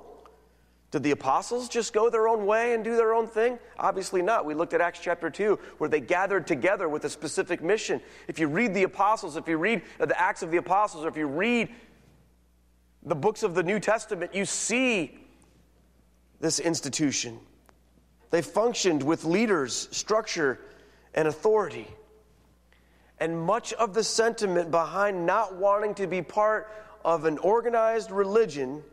Did 0.89 1.03
the 1.03 1.11
apostles 1.11 1.67
just 1.67 1.91
go 1.91 2.09
their 2.09 2.29
own 2.29 2.45
way 2.45 2.73
and 2.73 2.83
do 2.83 2.95
their 2.95 3.13
own 3.13 3.27
thing? 3.27 3.59
Obviously 3.77 4.21
not. 4.21 4.45
We 4.45 4.53
looked 4.53 4.73
at 4.73 4.79
Acts 4.79 4.99
chapter 5.01 5.29
2, 5.29 5.59
where 5.79 5.89
they 5.89 5.99
gathered 5.99 6.47
together 6.47 6.87
with 6.87 7.03
a 7.03 7.09
specific 7.09 7.61
mission. 7.61 8.01
If 8.27 8.39
you 8.39 8.47
read 8.47 8.73
the 8.73 8.83
apostles, 8.83 9.35
if 9.35 9.47
you 9.47 9.57
read 9.57 9.81
uh, 9.99 10.05
the 10.05 10.19
Acts 10.19 10.43
of 10.43 10.51
the 10.51 10.57
Apostles, 10.57 11.03
or 11.03 11.09
if 11.09 11.17
you 11.17 11.27
read 11.27 11.69
the 13.03 13.15
books 13.15 13.43
of 13.43 13.53
the 13.53 13.63
New 13.63 13.79
Testament, 13.81 14.33
you 14.33 14.45
see 14.45 15.19
this 16.39 16.59
institution. 16.59 17.37
They 18.31 18.41
functioned 18.41 19.03
with 19.03 19.25
leaders, 19.25 19.89
structure, 19.91 20.59
and 21.13 21.27
authority. 21.27 21.87
And 23.19 23.41
much 23.41 23.73
of 23.73 23.93
the 23.93 24.03
sentiment 24.03 24.71
behind 24.71 25.25
not 25.25 25.55
wanting 25.55 25.95
to 25.95 26.07
be 26.07 26.21
part 26.21 26.71
of 27.07 27.23
an 27.23 27.37
organized 27.37 28.11
religion 28.11 28.83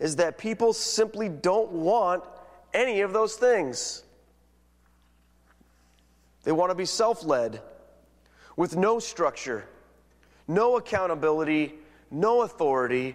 is 0.00 0.16
that 0.16 0.36
people 0.36 0.72
simply 0.72 1.28
don't 1.28 1.70
want 1.70 2.24
any 2.74 3.02
of 3.02 3.12
those 3.12 3.36
things. 3.36 4.02
They 6.42 6.50
want 6.50 6.72
to 6.72 6.74
be 6.74 6.86
self 6.86 7.22
led, 7.24 7.62
with 8.56 8.76
no 8.76 8.98
structure, 8.98 9.64
no 10.48 10.76
accountability, 10.76 11.74
no 12.10 12.42
authority, 12.42 13.14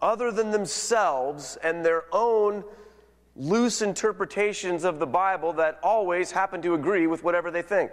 other 0.00 0.30
than 0.30 0.52
themselves 0.52 1.58
and 1.60 1.84
their 1.84 2.04
own 2.12 2.62
loose 3.34 3.82
interpretations 3.82 4.84
of 4.84 5.00
the 5.00 5.06
Bible 5.06 5.54
that 5.54 5.80
always 5.82 6.30
happen 6.30 6.62
to 6.62 6.74
agree 6.74 7.08
with 7.08 7.24
whatever 7.24 7.50
they 7.50 7.62
think. 7.62 7.90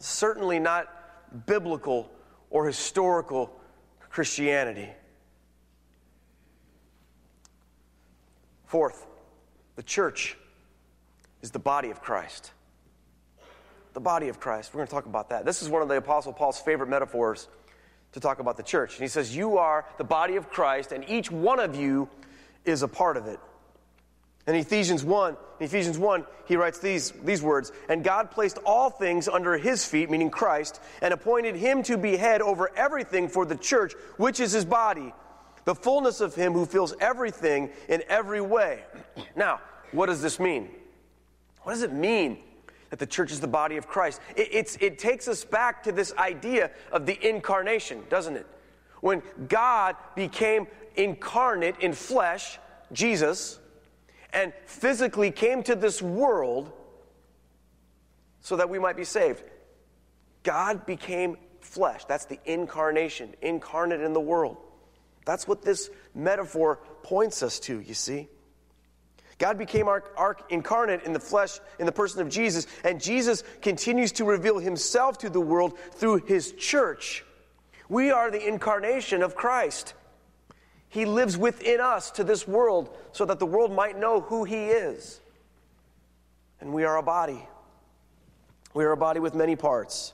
Certainly 0.00 0.58
not 0.58 1.46
biblical 1.46 2.10
or 2.50 2.66
historical 2.66 3.60
Christianity. 4.12 4.90
Fourth, 8.66 9.06
the 9.76 9.82
church 9.82 10.36
is 11.40 11.50
the 11.50 11.58
body 11.58 11.90
of 11.90 12.02
Christ. 12.02 12.52
The 13.94 14.00
body 14.00 14.28
of 14.28 14.38
Christ. 14.38 14.72
We're 14.72 14.78
going 14.78 14.88
to 14.88 14.92
talk 14.92 15.06
about 15.06 15.30
that. 15.30 15.46
This 15.46 15.62
is 15.62 15.70
one 15.70 15.80
of 15.80 15.88
the 15.88 15.96
Apostle 15.96 16.34
Paul's 16.34 16.60
favorite 16.60 16.90
metaphors 16.90 17.48
to 18.12 18.20
talk 18.20 18.38
about 18.38 18.58
the 18.58 18.62
church. 18.62 18.96
And 18.96 19.02
he 19.02 19.08
says, 19.08 19.34
You 19.34 19.56
are 19.56 19.86
the 19.96 20.04
body 20.04 20.36
of 20.36 20.50
Christ, 20.50 20.92
and 20.92 21.08
each 21.08 21.30
one 21.30 21.58
of 21.58 21.74
you 21.74 22.08
is 22.66 22.82
a 22.82 22.88
part 22.88 23.16
of 23.16 23.26
it. 23.26 23.40
In 24.46 24.56
Ephesians 24.56 25.04
1, 25.04 25.36
in 25.60 25.66
Ephesians 25.66 25.96
1, 25.98 26.26
he 26.46 26.56
writes 26.56 26.80
these, 26.80 27.12
these 27.24 27.42
words, 27.42 27.70
And 27.88 28.02
God 28.02 28.32
placed 28.32 28.58
all 28.66 28.90
things 28.90 29.28
under 29.28 29.56
his 29.56 29.84
feet, 29.84 30.10
meaning 30.10 30.30
Christ, 30.30 30.80
and 31.00 31.14
appointed 31.14 31.54
him 31.54 31.84
to 31.84 31.96
be 31.96 32.16
head 32.16 32.42
over 32.42 32.70
everything 32.76 33.28
for 33.28 33.46
the 33.46 33.54
church, 33.54 33.92
which 34.16 34.40
is 34.40 34.50
his 34.50 34.64
body, 34.64 35.14
the 35.64 35.76
fullness 35.76 36.20
of 36.20 36.34
him 36.34 36.54
who 36.54 36.66
fills 36.66 36.92
everything 37.00 37.70
in 37.88 38.02
every 38.08 38.40
way. 38.40 38.82
Now, 39.36 39.60
what 39.92 40.06
does 40.06 40.20
this 40.20 40.40
mean? 40.40 40.68
What 41.62 41.74
does 41.74 41.82
it 41.82 41.92
mean 41.92 42.38
that 42.90 42.98
the 42.98 43.06
church 43.06 43.30
is 43.30 43.40
the 43.40 43.46
body 43.46 43.76
of 43.76 43.86
Christ? 43.86 44.20
It, 44.36 44.76
it 44.80 44.98
takes 44.98 45.28
us 45.28 45.44
back 45.44 45.84
to 45.84 45.92
this 45.92 46.12
idea 46.18 46.72
of 46.90 47.06
the 47.06 47.28
incarnation, 47.28 48.02
doesn't 48.10 48.36
it? 48.36 48.46
When 49.00 49.22
God 49.48 49.96
became 50.16 50.66
incarnate 50.96 51.76
in 51.80 51.92
flesh, 51.92 52.58
Jesus, 52.92 53.58
and 54.32 54.52
physically 54.66 55.30
came 55.30 55.62
to 55.64 55.74
this 55.74 56.00
world 56.00 56.72
so 58.40 58.56
that 58.56 58.68
we 58.68 58.78
might 58.78 58.96
be 58.96 59.04
saved. 59.04 59.42
God 60.42 60.86
became 60.86 61.36
flesh. 61.60 62.04
That's 62.06 62.24
the 62.24 62.40
incarnation, 62.44 63.34
incarnate 63.40 64.00
in 64.00 64.12
the 64.12 64.20
world. 64.20 64.56
That's 65.24 65.46
what 65.46 65.62
this 65.62 65.90
metaphor 66.14 66.80
points 67.02 67.42
us 67.42 67.60
to, 67.60 67.80
you 67.80 67.94
see. 67.94 68.28
God 69.38 69.58
became 69.58 69.88
our, 69.88 70.04
our, 70.16 70.36
incarnate 70.50 71.02
in 71.04 71.12
the 71.12 71.20
flesh, 71.20 71.58
in 71.78 71.86
the 71.86 71.92
person 71.92 72.20
of 72.20 72.28
Jesus, 72.28 72.66
and 72.84 73.00
Jesus 73.00 73.42
continues 73.60 74.12
to 74.12 74.24
reveal 74.24 74.58
himself 74.58 75.18
to 75.18 75.30
the 75.30 75.40
world 75.40 75.78
through 75.94 76.18
his 76.26 76.52
church. 76.52 77.24
We 77.88 78.10
are 78.10 78.30
the 78.30 78.46
incarnation 78.46 79.22
of 79.22 79.34
Christ. 79.34 79.94
He 80.92 81.04
lives 81.04 81.36
within 81.36 81.80
us 81.80 82.10
to 82.12 82.24
this 82.24 82.46
world 82.46 82.96
so 83.10 83.24
that 83.24 83.38
the 83.38 83.46
world 83.46 83.72
might 83.72 83.98
know 83.98 84.20
who 84.20 84.44
He 84.44 84.66
is. 84.66 85.20
And 86.60 86.72
we 86.72 86.84
are 86.84 86.96
a 86.96 87.02
body. 87.02 87.48
We 88.74 88.84
are 88.84 88.92
a 88.92 88.96
body 88.96 89.18
with 89.18 89.34
many 89.34 89.56
parts. 89.56 90.12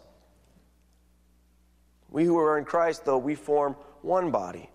We 2.10 2.24
who 2.24 2.38
are 2.38 2.56
in 2.56 2.64
Christ, 2.64 3.04
though, 3.04 3.18
we 3.18 3.34
form 3.34 3.76
one 4.02 4.30
body. 4.30 4.70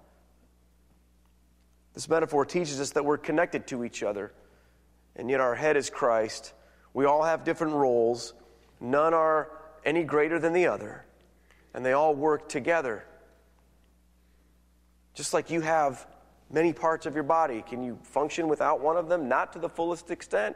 This 1.93 2.07
metaphor 2.07 2.45
teaches 2.45 2.79
us 2.79 2.91
that 2.91 3.03
we're 3.03 3.17
connected 3.17 3.65
to 3.67 3.83
each 3.83 4.03
other 4.03 4.31
and 5.15 5.29
yet 5.29 5.39
our 5.39 5.55
head 5.55 5.77
is 5.77 5.89
Christ. 5.89 6.53
We 6.93 7.05
all 7.05 7.23
have 7.23 7.43
different 7.43 7.73
roles, 7.73 8.33
none 8.79 9.13
are 9.13 9.49
any 9.85 10.03
greater 10.03 10.39
than 10.39 10.53
the 10.53 10.67
other, 10.67 11.05
and 11.73 11.85
they 11.85 11.93
all 11.93 12.15
work 12.15 12.49
together. 12.49 13.05
Just 15.13 15.33
like 15.33 15.49
you 15.49 15.61
have 15.61 16.05
many 16.51 16.73
parts 16.73 17.05
of 17.05 17.13
your 17.13 17.23
body, 17.23 17.63
can 17.67 17.83
you 17.83 17.97
function 18.03 18.47
without 18.47 18.81
one 18.81 18.97
of 18.97 19.09
them? 19.09 19.27
Not 19.27 19.53
to 19.53 19.59
the 19.59 19.69
fullest 19.69 20.11
extent. 20.11 20.55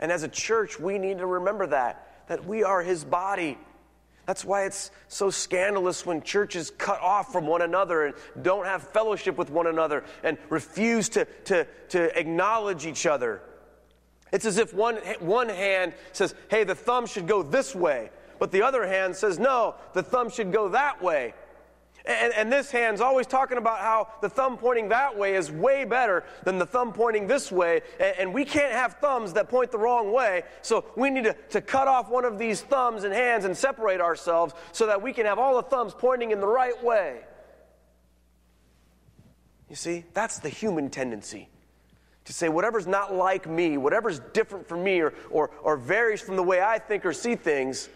And 0.00 0.10
as 0.10 0.22
a 0.22 0.28
church, 0.28 0.78
we 0.78 0.98
need 0.98 1.18
to 1.18 1.26
remember 1.26 1.66
that, 1.68 2.26
that 2.28 2.44
we 2.44 2.64
are 2.64 2.82
his 2.82 3.04
body. 3.04 3.58
That's 4.26 4.44
why 4.44 4.64
it's 4.64 4.90
so 5.08 5.30
scandalous 5.30 6.06
when 6.06 6.22
churches 6.22 6.70
cut 6.78 7.00
off 7.00 7.30
from 7.30 7.46
one 7.46 7.62
another 7.62 8.06
and 8.06 8.14
don't 8.40 8.64
have 8.64 8.82
fellowship 8.88 9.36
with 9.36 9.50
one 9.50 9.66
another 9.66 10.04
and 10.22 10.38
refuse 10.48 11.10
to, 11.10 11.26
to, 11.44 11.66
to 11.90 12.18
acknowledge 12.18 12.86
each 12.86 13.06
other. 13.06 13.42
It's 14.32 14.46
as 14.46 14.58
if 14.58 14.72
one, 14.72 14.96
one 15.20 15.48
hand 15.48 15.94
says, 16.12 16.34
hey, 16.48 16.64
the 16.64 16.74
thumb 16.74 17.06
should 17.06 17.28
go 17.28 17.42
this 17.42 17.74
way, 17.74 18.10
but 18.38 18.50
the 18.50 18.62
other 18.62 18.86
hand 18.86 19.14
says, 19.14 19.38
no, 19.38 19.76
the 19.92 20.02
thumb 20.02 20.30
should 20.30 20.52
go 20.52 20.70
that 20.70 21.02
way. 21.02 21.34
And, 22.06 22.34
and, 22.34 22.52
this 22.52 22.70
hand's 22.70 23.00
always 23.00 23.26
talking 23.26 23.56
about 23.56 23.80
how 23.80 24.08
the 24.20 24.28
thumb 24.28 24.58
pointing 24.58 24.90
that 24.90 25.16
way 25.16 25.36
is 25.36 25.50
way 25.50 25.84
better 25.84 26.24
than 26.44 26.58
the 26.58 26.66
thumb 26.66 26.92
pointing 26.92 27.26
this 27.26 27.50
way. 27.50 27.80
And, 27.98 28.16
and 28.18 28.34
we 28.34 28.44
can't 28.44 28.72
have 28.72 28.94
thumbs 29.00 29.32
that 29.32 29.48
point 29.48 29.70
the 29.70 29.78
wrong 29.78 30.12
way. 30.12 30.42
So 30.60 30.84
we 30.96 31.08
need 31.08 31.24
to, 31.24 31.32
to 31.50 31.62
cut 31.62 31.88
off 31.88 32.10
one 32.10 32.26
of 32.26 32.38
these 32.38 32.60
thumbs 32.60 33.04
and 33.04 33.14
hands 33.14 33.46
and 33.46 33.56
separate 33.56 34.02
ourselves 34.02 34.52
so 34.72 34.86
that 34.86 35.00
we 35.00 35.14
can 35.14 35.24
have 35.24 35.38
all 35.38 35.56
the 35.56 35.62
thumbs 35.62 35.94
pointing 35.96 36.30
in 36.30 36.40
the 36.40 36.46
right 36.46 36.82
way. 36.84 37.20
You 39.70 39.76
see, 39.76 40.04
that's 40.12 40.40
the 40.40 40.50
human 40.50 40.90
tendency 40.90 41.48
to 42.26 42.32
say 42.32 42.48
whatever's 42.48 42.86
not 42.86 43.14
like 43.14 43.48
me, 43.48 43.76
whatever's 43.76 44.20
different 44.32 44.68
from 44.68 44.84
me 44.84 45.00
or, 45.00 45.14
or, 45.30 45.50
or 45.62 45.76
varies 45.76 46.20
from 46.20 46.36
the 46.36 46.42
way 46.42 46.60
I 46.60 46.78
think 46.78 47.04
or 47.04 47.12
see 47.12 47.34
things 47.34 47.88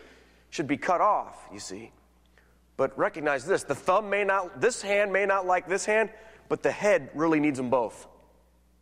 should 0.50 0.66
be 0.66 0.76
cut 0.76 1.00
off, 1.00 1.46
you 1.52 1.60
see. 1.60 1.92
But 2.78 2.96
recognize 2.96 3.44
this 3.44 3.64
the 3.64 3.74
thumb 3.74 4.08
may 4.08 4.24
not, 4.24 4.62
this 4.62 4.80
hand 4.80 5.12
may 5.12 5.26
not 5.26 5.44
like 5.44 5.68
this 5.68 5.84
hand, 5.84 6.08
but 6.48 6.62
the 6.62 6.70
head 6.70 7.10
really 7.12 7.40
needs 7.40 7.58
them 7.58 7.68
both. 7.68 8.06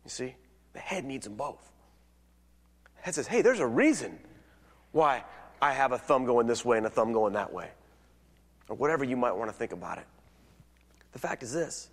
You 0.05 0.09
see? 0.09 0.35
The 0.71 0.79
head 0.79 1.03
needs 1.03 1.25
them 1.25 1.35
both. 1.35 1.71
The 2.97 3.01
head 3.01 3.15
says, 3.15 3.27
hey, 3.27 3.41
there's 3.41 3.59
a 3.59 3.67
reason 3.67 4.19
why 4.91 5.23
I 5.61 5.73
have 5.73 5.91
a 5.91 5.97
thumb 5.97 6.25
going 6.25 6.45
this 6.45 6.63
way 6.63 6.77
and 6.77 6.85
a 6.85 6.91
thumb 6.91 7.11
going 7.11 7.33
that 7.33 7.51
way. 7.51 7.71
Or 8.69 8.75
whatever 8.75 9.03
you 9.03 9.17
might 9.17 9.31
want 9.31 9.49
to 9.49 9.57
think 9.57 9.71
about 9.71 9.97
it. 9.97 10.05
The 11.11 11.19
fact 11.19 11.41
is 11.41 11.51
this 11.51 11.89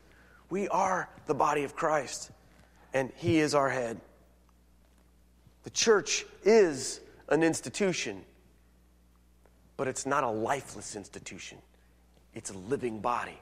we 0.50 0.68
are 0.68 1.08
the 1.24 1.34
body 1.34 1.64
of 1.64 1.74
Christ, 1.74 2.30
and 2.92 3.10
He 3.16 3.38
is 3.38 3.54
our 3.54 3.70
head. 3.70 3.98
The 5.62 5.70
church 5.70 6.26
is 6.42 7.00
an 7.30 7.42
institution, 7.42 8.26
but 9.78 9.88
it's 9.88 10.04
not 10.04 10.22
a 10.22 10.30
lifeless 10.30 10.96
institution 10.96 11.56
it's 12.34 12.50
a 12.50 12.58
living 12.58 13.00
body. 13.00 13.38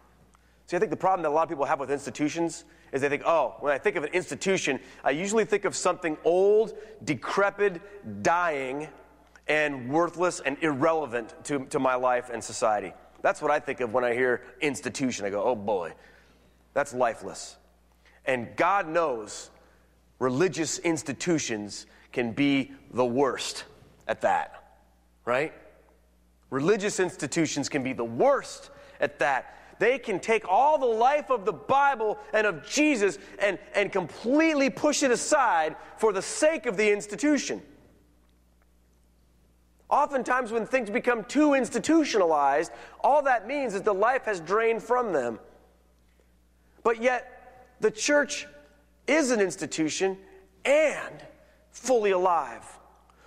See, 0.66 0.76
I 0.76 0.80
think 0.80 0.90
the 0.90 0.96
problem 0.96 1.22
that 1.22 1.28
a 1.28 1.34
lot 1.34 1.42
of 1.42 1.48
people 1.48 1.64
have 1.64 1.80
with 1.80 1.90
institutions 1.90 2.64
is 2.92 3.00
they 3.00 3.08
think, 3.08 3.22
oh, 3.26 3.56
when 3.60 3.72
I 3.72 3.78
think 3.78 3.96
of 3.96 4.04
an 4.04 4.10
institution, 4.12 4.80
I 5.02 5.10
usually 5.10 5.44
think 5.44 5.64
of 5.64 5.74
something 5.76 6.16
old, 6.24 6.74
decrepit, 7.04 7.80
dying, 8.22 8.88
and 9.48 9.90
worthless 9.90 10.40
and 10.40 10.56
irrelevant 10.60 11.34
to, 11.44 11.66
to 11.66 11.78
my 11.78 11.94
life 11.94 12.30
and 12.32 12.42
society. 12.42 12.92
That's 13.22 13.42
what 13.42 13.50
I 13.50 13.60
think 13.60 13.80
of 13.80 13.92
when 13.92 14.04
I 14.04 14.14
hear 14.14 14.42
institution. 14.60 15.24
I 15.24 15.30
go, 15.30 15.42
oh 15.42 15.54
boy, 15.54 15.94
that's 16.74 16.94
lifeless. 16.94 17.56
And 18.24 18.48
God 18.56 18.88
knows 18.88 19.50
religious 20.18 20.78
institutions 20.78 21.86
can 22.12 22.32
be 22.32 22.72
the 22.92 23.04
worst 23.04 23.64
at 24.06 24.20
that, 24.20 24.78
right? 25.24 25.52
Religious 26.50 27.00
institutions 27.00 27.68
can 27.68 27.82
be 27.82 27.92
the 27.92 28.04
worst 28.04 28.70
at 29.02 29.18
that. 29.18 29.58
They 29.78 29.98
can 29.98 30.20
take 30.20 30.48
all 30.48 30.78
the 30.78 30.86
life 30.86 31.28
of 31.28 31.44
the 31.44 31.52
Bible 31.52 32.16
and 32.32 32.46
of 32.46 32.66
Jesus 32.66 33.18
and, 33.38 33.58
and 33.74 33.90
completely 33.92 34.70
push 34.70 35.02
it 35.02 35.10
aside 35.10 35.76
for 35.98 36.12
the 36.12 36.22
sake 36.22 36.66
of 36.66 36.76
the 36.76 36.90
institution. 36.90 37.60
Oftentimes, 39.90 40.52
when 40.52 40.64
things 40.66 40.88
become 40.88 41.24
too 41.24 41.52
institutionalized, 41.52 42.72
all 43.00 43.22
that 43.24 43.46
means 43.46 43.74
is 43.74 43.82
the 43.82 43.92
life 43.92 44.24
has 44.24 44.40
drained 44.40 44.82
from 44.82 45.12
them. 45.12 45.38
But 46.82 47.02
yet, 47.02 47.74
the 47.80 47.90
church 47.90 48.46
is 49.06 49.30
an 49.32 49.40
institution 49.40 50.16
and 50.64 51.22
fully 51.72 52.12
alive, 52.12 52.64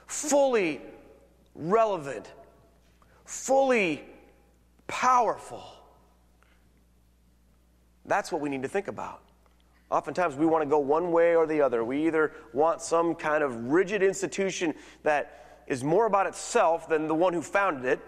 fully 0.07 0.81
relevant, 1.53 2.31
fully 3.25 4.03
powerful. 4.87 5.63
That's 8.05 8.31
what 8.31 8.41
we 8.41 8.49
need 8.49 8.63
to 8.63 8.69
think 8.69 8.87
about. 8.87 9.21
Oftentimes, 9.89 10.35
we 10.35 10.45
want 10.45 10.63
to 10.63 10.69
go 10.69 10.79
one 10.79 11.11
way 11.11 11.35
or 11.35 11.45
the 11.45 11.61
other. 11.61 11.83
We 11.83 12.07
either 12.07 12.31
want 12.53 12.81
some 12.81 13.15
kind 13.15 13.43
of 13.43 13.71
rigid 13.71 14.01
institution 14.03 14.73
that 15.03 15.63
is 15.67 15.83
more 15.83 16.05
about 16.05 16.27
itself 16.27 16.89
than 16.89 17.07
the 17.07 17.15
one 17.15 17.33
who 17.33 17.41
founded 17.41 17.85
it, 17.85 17.99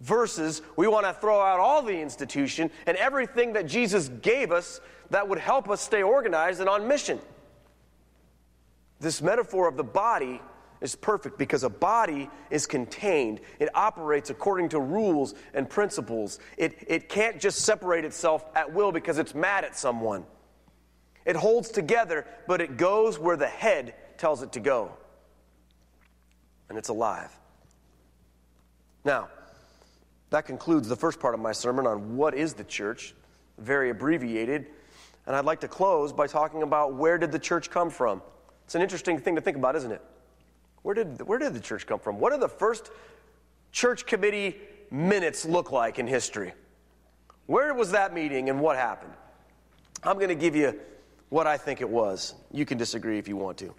versus 0.00 0.62
we 0.76 0.86
want 0.86 1.04
to 1.04 1.12
throw 1.12 1.40
out 1.40 1.60
all 1.60 1.82
the 1.82 1.98
institution 1.98 2.70
and 2.86 2.96
everything 2.96 3.52
that 3.52 3.66
Jesus 3.66 4.08
gave 4.22 4.50
us 4.50 4.80
that 5.10 5.28
would 5.28 5.38
help 5.38 5.68
us 5.68 5.80
stay 5.80 6.02
organized 6.02 6.60
and 6.60 6.68
on 6.68 6.88
mission. 6.88 7.18
This 8.98 9.20
metaphor 9.20 9.68
of 9.68 9.76
the 9.76 9.84
body 9.84 10.40
is 10.80 10.96
perfect 10.96 11.38
because 11.38 11.62
a 11.62 11.68
body 11.68 12.30
is 12.50 12.66
contained. 12.66 13.40
It 13.58 13.68
operates 13.74 14.30
according 14.30 14.70
to 14.70 14.80
rules 14.80 15.34
and 15.52 15.68
principles. 15.68 16.38
It, 16.56 16.84
it 16.86 17.08
can't 17.08 17.40
just 17.40 17.60
separate 17.60 18.04
itself 18.04 18.44
at 18.54 18.72
will 18.72 18.92
because 18.92 19.18
it's 19.18 19.34
mad 19.34 19.64
at 19.64 19.76
someone. 19.76 20.24
It 21.24 21.36
holds 21.36 21.70
together, 21.70 22.26
but 22.46 22.60
it 22.60 22.76
goes 22.76 23.18
where 23.18 23.36
the 23.36 23.46
head 23.46 23.94
tells 24.16 24.42
it 24.42 24.52
to 24.52 24.60
go. 24.60 24.92
And 26.68 26.78
it's 26.78 26.88
alive. 26.88 27.30
Now, 29.04 29.28
that 30.30 30.46
concludes 30.46 30.88
the 30.88 30.96
first 30.96 31.20
part 31.20 31.34
of 31.34 31.40
my 31.40 31.52
sermon 31.52 31.86
on 31.86 32.16
what 32.16 32.34
is 32.34 32.54
the 32.54 32.64
church, 32.64 33.14
very 33.58 33.90
abbreviated. 33.90 34.66
And 35.26 35.36
I'd 35.36 35.44
like 35.44 35.60
to 35.60 35.68
close 35.68 36.12
by 36.12 36.26
talking 36.26 36.62
about 36.62 36.94
where 36.94 37.18
did 37.18 37.32
the 37.32 37.38
church 37.38 37.70
come 37.70 37.90
from? 37.90 38.22
It's 38.64 38.74
an 38.74 38.82
interesting 38.82 39.18
thing 39.18 39.34
to 39.34 39.40
think 39.40 39.56
about, 39.56 39.76
isn't 39.76 39.92
it? 39.92 40.02
Where 40.82 40.94
did, 40.94 41.22
where 41.22 41.38
did 41.38 41.54
the 41.54 41.60
church 41.60 41.86
come 41.86 41.98
from? 41.98 42.18
What 42.18 42.32
do 42.32 42.38
the 42.38 42.48
first 42.48 42.90
church 43.72 44.06
committee 44.06 44.56
minutes 44.90 45.44
look 45.44 45.72
like 45.72 45.98
in 45.98 46.06
history? 46.06 46.52
Where 47.46 47.74
was 47.74 47.90
that 47.92 48.14
meeting 48.14 48.48
and 48.48 48.60
what 48.60 48.76
happened? 48.76 49.12
I'm 50.02 50.16
going 50.16 50.28
to 50.28 50.34
give 50.34 50.56
you 50.56 50.78
what 51.28 51.46
I 51.46 51.56
think 51.56 51.80
it 51.80 51.88
was. 51.88 52.34
You 52.52 52.64
can 52.64 52.78
disagree 52.78 53.18
if 53.18 53.28
you 53.28 53.36
want 53.36 53.58
to. 53.58 53.74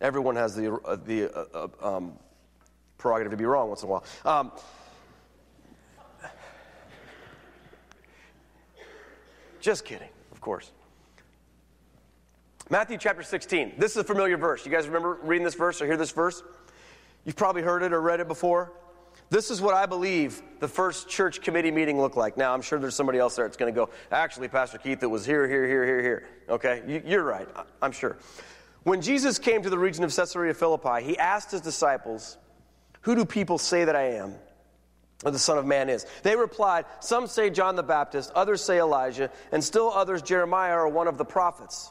Everyone 0.00 0.36
has 0.36 0.56
the, 0.56 0.74
uh, 0.74 0.96
the 0.96 1.30
uh, 1.30 1.68
uh, 1.82 1.96
um, 1.96 2.12
prerogative 2.98 3.30
to 3.30 3.36
be 3.36 3.44
wrong 3.44 3.68
once 3.68 3.82
in 3.82 3.88
a 3.88 3.92
while. 3.92 4.04
Um, 4.24 4.52
just 9.60 9.84
kidding, 9.84 10.08
of 10.32 10.40
course. 10.40 10.72
Matthew 12.70 12.96
chapter 12.96 13.22
16. 13.22 13.74
This 13.76 13.90
is 13.90 13.98
a 13.98 14.04
familiar 14.04 14.38
verse. 14.38 14.64
You 14.64 14.72
guys 14.72 14.86
remember 14.86 15.18
reading 15.22 15.44
this 15.44 15.54
verse 15.54 15.82
or 15.82 15.86
hear 15.86 15.98
this 15.98 16.12
verse? 16.12 16.42
You've 17.24 17.36
probably 17.36 17.60
heard 17.60 17.82
it 17.82 17.92
or 17.92 18.00
read 18.00 18.20
it 18.20 18.28
before. 18.28 18.72
This 19.28 19.50
is 19.50 19.60
what 19.60 19.74
I 19.74 19.84
believe 19.84 20.40
the 20.60 20.68
first 20.68 21.08
church 21.08 21.42
committee 21.42 21.70
meeting 21.70 22.00
looked 22.00 22.16
like. 22.16 22.38
Now, 22.38 22.54
I'm 22.54 22.62
sure 22.62 22.78
there's 22.78 22.94
somebody 22.94 23.18
else 23.18 23.36
there 23.36 23.46
that's 23.46 23.58
going 23.58 23.72
to 23.72 23.78
go, 23.78 23.90
actually, 24.10 24.48
Pastor 24.48 24.78
Keith, 24.78 25.02
it 25.02 25.06
was 25.06 25.26
here, 25.26 25.46
here, 25.46 25.66
here, 25.66 25.84
here, 25.84 26.02
here. 26.02 26.28
Okay? 26.48 27.02
You, 27.06 27.18
are 27.18 27.22
right. 27.22 27.48
I'm 27.82 27.92
sure. 27.92 28.16
When 28.84 29.02
Jesus 29.02 29.38
came 29.38 29.62
to 29.62 29.70
the 29.70 29.78
region 29.78 30.02
of 30.02 30.14
Caesarea 30.14 30.54
Philippi, 30.54 31.02
he 31.02 31.18
asked 31.18 31.50
his 31.50 31.60
disciples, 31.60 32.38
Who 33.02 33.14
do 33.14 33.26
people 33.26 33.58
say 33.58 33.84
that 33.84 33.96
I 33.96 34.12
am? 34.12 34.34
Or 35.22 35.30
the 35.30 35.38
Son 35.38 35.58
of 35.58 35.66
Man 35.66 35.90
is. 35.90 36.06
They 36.22 36.36
replied, 36.36 36.86
Some 37.00 37.26
say 37.26 37.50
John 37.50 37.76
the 37.76 37.82
Baptist, 37.82 38.30
others 38.34 38.62
say 38.62 38.78
Elijah, 38.78 39.30
and 39.52 39.62
still 39.62 39.90
others 39.90 40.22
Jeremiah 40.22 40.76
or 40.76 40.88
one 40.88 41.08
of 41.08 41.18
the 41.18 41.24
prophets. 41.24 41.90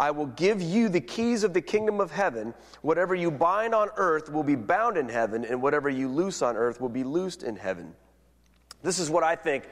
I 0.00 0.10
will 0.12 0.26
give 0.28 0.62
you 0.62 0.88
the 0.88 1.02
keys 1.02 1.44
of 1.44 1.52
the 1.52 1.60
kingdom 1.60 2.00
of 2.00 2.10
heaven. 2.10 2.54
Whatever 2.80 3.14
you 3.14 3.30
bind 3.30 3.74
on 3.74 3.90
earth 3.96 4.32
will 4.32 4.42
be 4.42 4.54
bound 4.54 4.96
in 4.96 5.10
heaven, 5.10 5.44
and 5.44 5.60
whatever 5.60 5.90
you 5.90 6.08
loose 6.08 6.40
on 6.40 6.56
earth 6.56 6.80
will 6.80 6.88
be 6.88 7.04
loosed 7.04 7.42
in 7.42 7.54
heaven. 7.54 7.92
This 8.82 8.98
is 8.98 9.10
what 9.10 9.22
I 9.22 9.36
think 9.36 9.68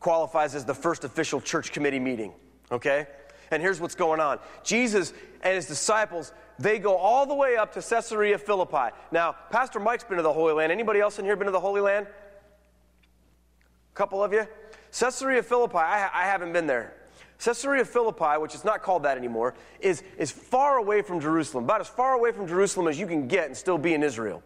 qualifies 0.00 0.54
as 0.54 0.64
the 0.64 0.74
first 0.74 1.04
official 1.04 1.42
church 1.42 1.72
committee 1.72 2.00
meeting, 2.00 2.32
okay? 2.72 3.06
And 3.50 3.60
here's 3.60 3.80
what's 3.80 3.94
going 3.94 4.18
on 4.18 4.38
Jesus 4.62 5.12
and 5.42 5.54
his 5.54 5.66
disciples, 5.66 6.32
they 6.58 6.78
go 6.78 6.96
all 6.96 7.26
the 7.26 7.34
way 7.34 7.56
up 7.56 7.74
to 7.74 7.82
Caesarea 7.82 8.38
Philippi. 8.38 8.96
Now, 9.12 9.36
Pastor 9.50 9.78
Mike's 9.78 10.04
been 10.04 10.16
to 10.16 10.22
the 10.22 10.32
Holy 10.32 10.54
Land. 10.54 10.72
Anybody 10.72 11.00
else 11.00 11.18
in 11.18 11.26
here 11.26 11.36
been 11.36 11.46
to 11.46 11.52
the 11.52 11.60
Holy 11.60 11.82
Land? 11.82 12.06
A 12.06 13.94
couple 13.94 14.24
of 14.24 14.32
you? 14.32 14.48
Caesarea 14.90 15.42
Philippi, 15.42 15.76
I, 15.76 16.08
I 16.14 16.24
haven't 16.24 16.54
been 16.54 16.66
there. 16.66 16.94
Caesarea 17.38 17.84
Philippi, 17.84 18.38
which 18.38 18.54
is 18.54 18.64
not 18.64 18.82
called 18.82 19.02
that 19.02 19.18
anymore, 19.18 19.54
is, 19.80 20.02
is 20.18 20.30
far 20.30 20.78
away 20.78 21.02
from 21.02 21.20
Jerusalem, 21.20 21.64
about 21.64 21.80
as 21.80 21.88
far 21.88 22.14
away 22.14 22.32
from 22.32 22.46
Jerusalem 22.46 22.88
as 22.88 22.98
you 22.98 23.06
can 23.06 23.28
get 23.28 23.46
and 23.46 23.56
still 23.56 23.78
be 23.78 23.94
in 23.94 24.02
Israel. 24.02 24.42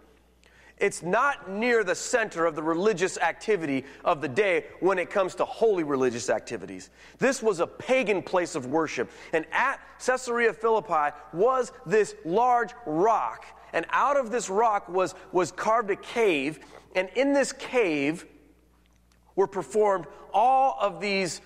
It's 0.81 1.03
not 1.03 1.51
near 1.51 1.83
the 1.83 1.95
center 1.95 2.47
of 2.47 2.55
the 2.55 2.63
religious 2.63 3.19
activity 3.19 3.85
of 4.05 4.21
the 4.21 4.29
day 4.29 4.67
when 4.81 4.99
it 4.99 5.11
comes 5.11 5.35
to 5.37 5.45
holy 5.45 5.83
religious 5.83 6.31
activities. 6.31 6.91
This 7.19 7.43
was 7.43 7.61
a 7.61 7.67
pagan 7.67 8.23
place 8.23 8.55
of 8.55 8.67
worship. 8.67 9.11
And 9.33 9.45
at 9.53 9.81
Caesarea 10.05 10.53
Philippi 10.53 11.17
was 11.33 11.73
this 11.85 12.15
large 12.25 12.71
rock. 12.87 13.45
And 13.73 13.87
out 13.91 14.17
of 14.17 14.31
this 14.31 14.49
rock 14.49 14.89
was, 14.89 15.15
was 15.33 15.51
carved 15.51 15.91
a 15.91 15.97
cave. 15.97 16.61
And 16.95 17.09
in 17.17 17.33
this 17.33 17.53
cave 17.53 18.25
were 19.35 19.49
performed 19.49 20.07
all 20.33 20.79
of 20.81 21.01
these 21.01 21.41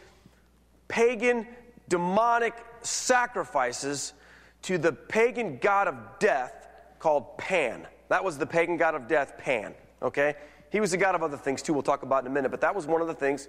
pagan, 0.93 1.47
demonic 1.89 2.55
sacrifices 2.83 4.13
to 4.61 4.77
the 4.77 4.93
pagan 4.93 5.57
god 5.57 5.89
of 5.89 5.97
death 6.19 6.69
called 6.99 7.39
Pan. 7.39 7.87
That 8.09 8.23
was 8.23 8.37
the 8.37 8.45
pagan 8.45 8.77
god 8.77 8.95
of 8.95 9.09
death, 9.09 9.39
Pan. 9.39 9.75
Okay? 10.03 10.35
He 10.71 10.81
was 10.81 10.91
the 10.91 10.99
god 10.99 11.15
of 11.15 11.23
other 11.23 11.39
things 11.39 11.63
too, 11.63 11.73
we'll 11.73 11.83
talk 11.83 12.03
about 12.03 12.25
in 12.25 12.31
a 12.31 12.35
minute, 12.35 12.51
but 12.51 12.61
that 12.61 12.75
was 12.75 12.87
one 12.87 13.01
of 13.01 13.07
the 13.07 13.15
things 13.15 13.49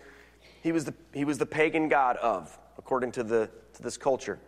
he 0.62 0.72
was 0.72 0.86
the, 0.86 0.94
he 1.14 1.26
was 1.26 1.38
the 1.38 1.46
pagan 1.46 1.90
god 1.90 2.16
of, 2.18 2.58
according 2.78 3.12
to, 3.12 3.24
the, 3.24 3.50
to 3.74 3.84
this 3.84 3.98
culture. 3.98 4.40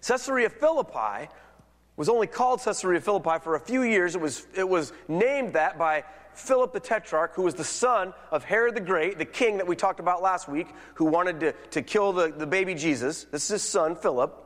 Caesarea 0.00 0.48
Philippi 0.48 1.28
was 1.96 2.08
only 2.08 2.26
called 2.26 2.62
Caesarea 2.62 3.00
Philippi 3.00 3.38
for 3.42 3.56
a 3.56 3.60
few 3.60 3.82
years. 3.82 4.14
It 4.14 4.22
was, 4.22 4.46
it 4.54 4.68
was 4.68 4.94
named 5.06 5.52
that 5.52 5.78
by 5.78 6.04
Philip 6.36 6.72
the 6.72 6.80
Tetrarch, 6.80 7.34
who 7.34 7.42
was 7.42 7.54
the 7.54 7.64
son 7.64 8.12
of 8.30 8.44
Herod 8.44 8.74
the 8.74 8.80
Great, 8.80 9.18
the 9.18 9.24
king 9.24 9.58
that 9.58 9.66
we 9.66 9.76
talked 9.76 10.00
about 10.00 10.22
last 10.22 10.48
week, 10.48 10.68
who 10.94 11.04
wanted 11.04 11.40
to, 11.40 11.52
to 11.70 11.82
kill 11.82 12.12
the, 12.12 12.28
the 12.28 12.46
baby 12.46 12.74
Jesus. 12.74 13.24
This 13.24 13.44
is 13.44 13.48
his 13.48 13.62
son, 13.62 13.96
Philip. 13.96 14.40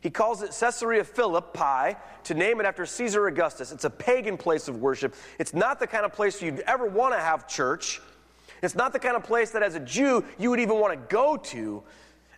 He 0.00 0.10
calls 0.10 0.42
it 0.42 0.54
Caesarea 0.60 1.02
Philippi 1.02 1.96
to 2.24 2.34
name 2.34 2.60
it 2.60 2.66
after 2.66 2.84
Caesar 2.84 3.26
Augustus. 3.26 3.72
It's 3.72 3.84
a 3.84 3.90
pagan 3.90 4.36
place 4.36 4.68
of 4.68 4.76
worship. 4.76 5.14
It's 5.38 5.54
not 5.54 5.80
the 5.80 5.86
kind 5.86 6.04
of 6.04 6.12
place 6.12 6.42
you'd 6.42 6.60
ever 6.60 6.84
want 6.86 7.14
to 7.14 7.20
have 7.20 7.48
church. 7.48 8.02
It's 8.62 8.74
not 8.74 8.92
the 8.92 8.98
kind 8.98 9.16
of 9.16 9.24
place 9.24 9.52
that 9.52 9.62
as 9.62 9.74
a 9.74 9.80
Jew 9.80 10.22
you 10.38 10.50
would 10.50 10.60
even 10.60 10.78
want 10.78 10.92
to 10.92 11.14
go 11.14 11.38
to. 11.38 11.82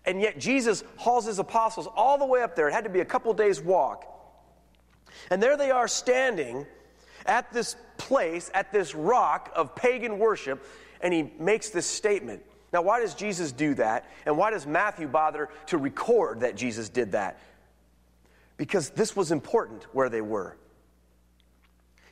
And 0.04 0.20
yet 0.20 0.38
Jesus 0.38 0.84
hauls 0.94 1.26
his 1.26 1.40
apostles 1.40 1.88
all 1.96 2.18
the 2.18 2.24
way 2.24 2.42
up 2.42 2.54
there. 2.54 2.68
It 2.68 2.72
had 2.72 2.84
to 2.84 2.90
be 2.90 3.00
a 3.00 3.04
couple 3.04 3.34
days' 3.34 3.60
walk. 3.60 4.04
And 5.30 5.42
there 5.42 5.56
they 5.56 5.72
are 5.72 5.88
standing 5.88 6.66
at 7.28 7.52
this 7.52 7.76
place, 7.96 8.50
at 8.54 8.72
this 8.72 8.94
rock 8.94 9.52
of 9.54 9.74
pagan 9.74 10.18
worship, 10.18 10.64
and 11.00 11.12
he 11.12 11.30
makes 11.38 11.70
this 11.70 11.86
statement. 11.86 12.42
Now, 12.72 12.82
why 12.82 13.00
does 13.00 13.14
Jesus 13.14 13.52
do 13.52 13.74
that? 13.74 14.08
And 14.26 14.36
why 14.36 14.50
does 14.50 14.66
Matthew 14.66 15.08
bother 15.08 15.48
to 15.66 15.78
record 15.78 16.40
that 16.40 16.56
Jesus 16.56 16.88
did 16.88 17.12
that? 17.12 17.38
because 18.56 18.90
this 18.90 19.14
was 19.14 19.32
important 19.32 19.84
where 19.92 20.08
they 20.08 20.20
were. 20.20 20.56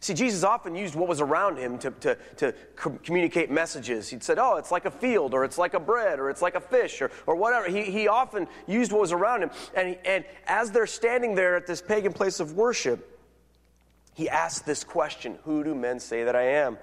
See, 0.01 0.13
Jesus 0.13 0.45
often 0.45 0.75
used 0.75 0.95
what 0.95 1.09
was 1.09 1.23
around 1.23 1.57
him 1.57 1.79
to, 1.79 1.91
to, 1.91 2.19
to 2.37 2.55
communicate 3.03 3.51
messages. 3.51 4.11
He'd 4.11 4.23
said, 4.23 4.39
Oh, 4.39 4.57
it's 4.57 4.71
like 4.71 4.85
a 4.85 4.91
field, 4.91 5.33
or 5.33 5.45
it's 5.45 5.57
like 5.57 5.73
a 5.73 5.81
bread, 5.81 6.19
or 6.19 6.29
it's 6.29 6.43
like 6.43 6.55
a 6.55 6.61
fish, 6.61 7.01
or, 7.01 7.11
or 7.27 7.37
whatever. 7.37 7.69
He, 7.69 7.85
he 7.85 8.07
often 8.07 8.47
used 8.67 8.93
what 8.93 9.01
was 9.01 9.13
around 9.13 9.43
him. 9.43 9.51
And, 9.75 9.97
and 10.05 10.27
as 10.47 10.71
they're 10.71 10.87
standing 10.87 11.35
there 11.35 11.57
at 11.57 11.67
this 11.67 11.81
pagan 11.81 12.13
place 12.13 12.39
of 12.39 12.53
worship, 12.53 13.14
he 14.15 14.29
asked 14.29 14.65
this 14.65 14.85
question 14.85 15.39
Who 15.45 15.63
do 15.63 15.75
men 15.75 16.01
say 16.01 16.25
that 16.25 16.35
I 16.35 16.43
am? 16.43 16.79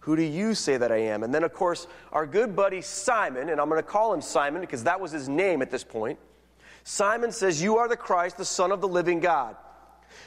Who 0.00 0.16
do 0.16 0.22
you 0.22 0.54
say 0.54 0.76
that 0.76 0.92
I 0.92 0.96
am? 0.96 1.22
And 1.22 1.34
then, 1.34 1.44
of 1.44 1.52
course, 1.52 1.86
our 2.12 2.26
good 2.26 2.56
buddy 2.56 2.80
Simon, 2.80 3.50
and 3.50 3.60
I'm 3.60 3.68
going 3.68 3.82
to 3.82 3.86
call 3.86 4.14
him 4.14 4.22
Simon 4.22 4.60
because 4.60 4.84
that 4.84 4.98
was 4.98 5.12
his 5.12 5.28
name 5.28 5.60
at 5.60 5.70
this 5.70 5.84
point. 5.84 6.18
Simon 6.84 7.32
says, 7.32 7.62
You 7.62 7.76
are 7.78 7.88
the 7.88 7.96
Christ, 7.96 8.36
the 8.38 8.44
Son 8.44 8.72
of 8.72 8.80
the 8.80 8.88
living 8.88 9.20
God. 9.20 9.56